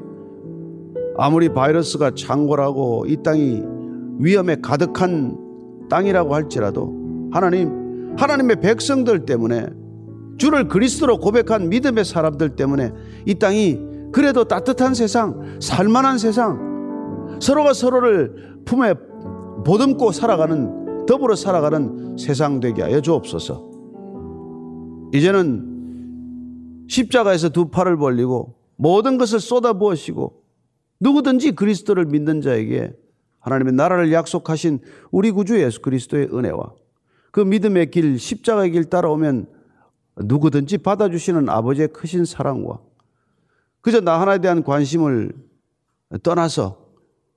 [1.16, 3.62] 아무리 바이러스가 창궐하고 이 땅이
[4.18, 5.37] 위험에 가득한
[5.89, 6.95] 땅이라고 할지라도
[7.32, 9.66] 하나님, 하나님의 백성들 때문에
[10.39, 12.93] 주를 그리스도로 고백한 믿음의 사람들 때문에
[13.24, 13.80] 이 땅이
[14.12, 18.95] 그래도 따뜻한 세상, 살만한 세상, 서로가 서로를 품에
[19.67, 23.69] 보듬고 살아가는, 더불어 살아가는 세상 되게 하여 주옵소서.
[25.12, 30.45] 이제는 십자가에서 두 팔을 벌리고 모든 것을 쏟아부으시고
[31.01, 32.95] 누구든지 그리스도를 믿는 자에게
[33.41, 34.79] 하나님의 나라를 약속하신
[35.11, 36.73] 우리 구주 예수 그리스도의 은혜와
[37.33, 39.47] 그 믿음의 길, 십자가의 길 따라오면
[40.17, 42.79] 누구든지 받아주시는 아버지의 크신 사랑과
[43.81, 45.33] 그저 나 하나에 대한 관심을
[46.23, 46.86] 떠나서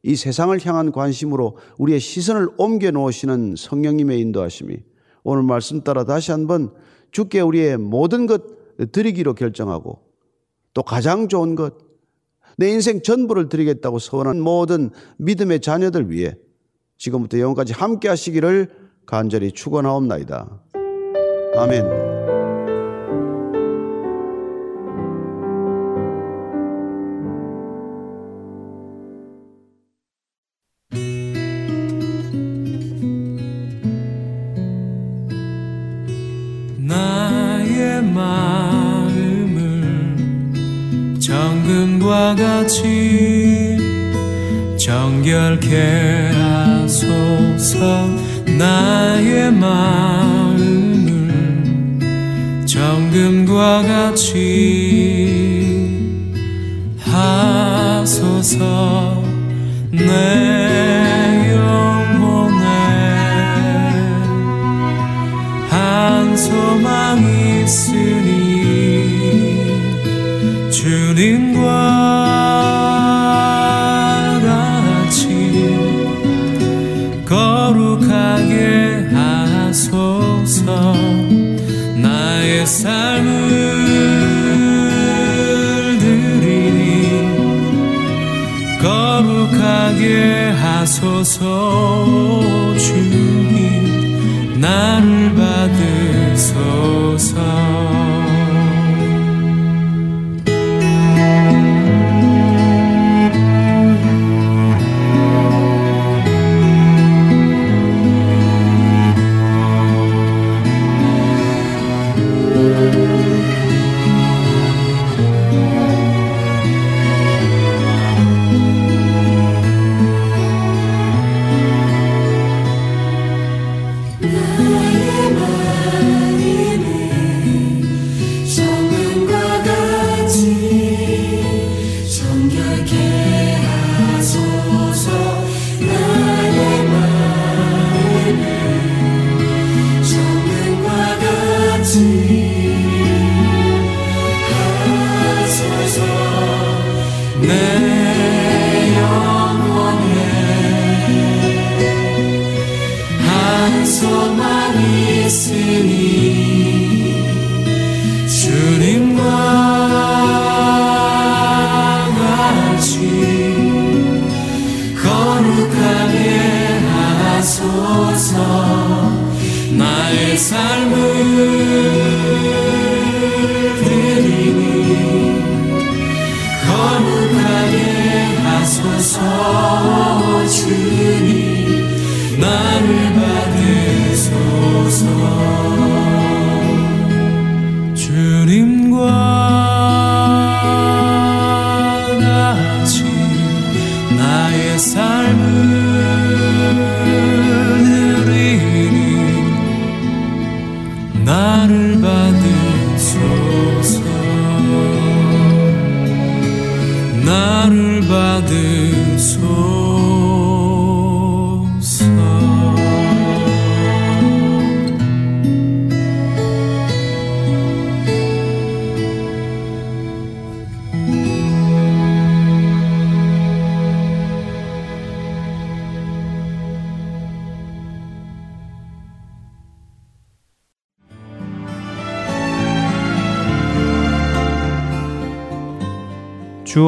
[0.03, 4.77] 이 세상을 향한 관심으로 우리의 시선을 옮겨 놓으시는 성령님의 인도하심이
[5.23, 6.71] 오늘 말씀 따라 다시 한번
[7.11, 8.43] 주께 우리의 모든 것
[8.91, 9.99] 드리기로 결정하고
[10.73, 11.75] 또 가장 좋은 것,
[12.57, 16.35] 내 인생 전부를 드리겠다고 서원한 모든 믿음의 자녀들 위해
[16.97, 18.69] 지금부터 영원까지 함께 하시기를
[19.05, 20.61] 간절히 축원하옵나이다.
[21.55, 22.18] 아멘.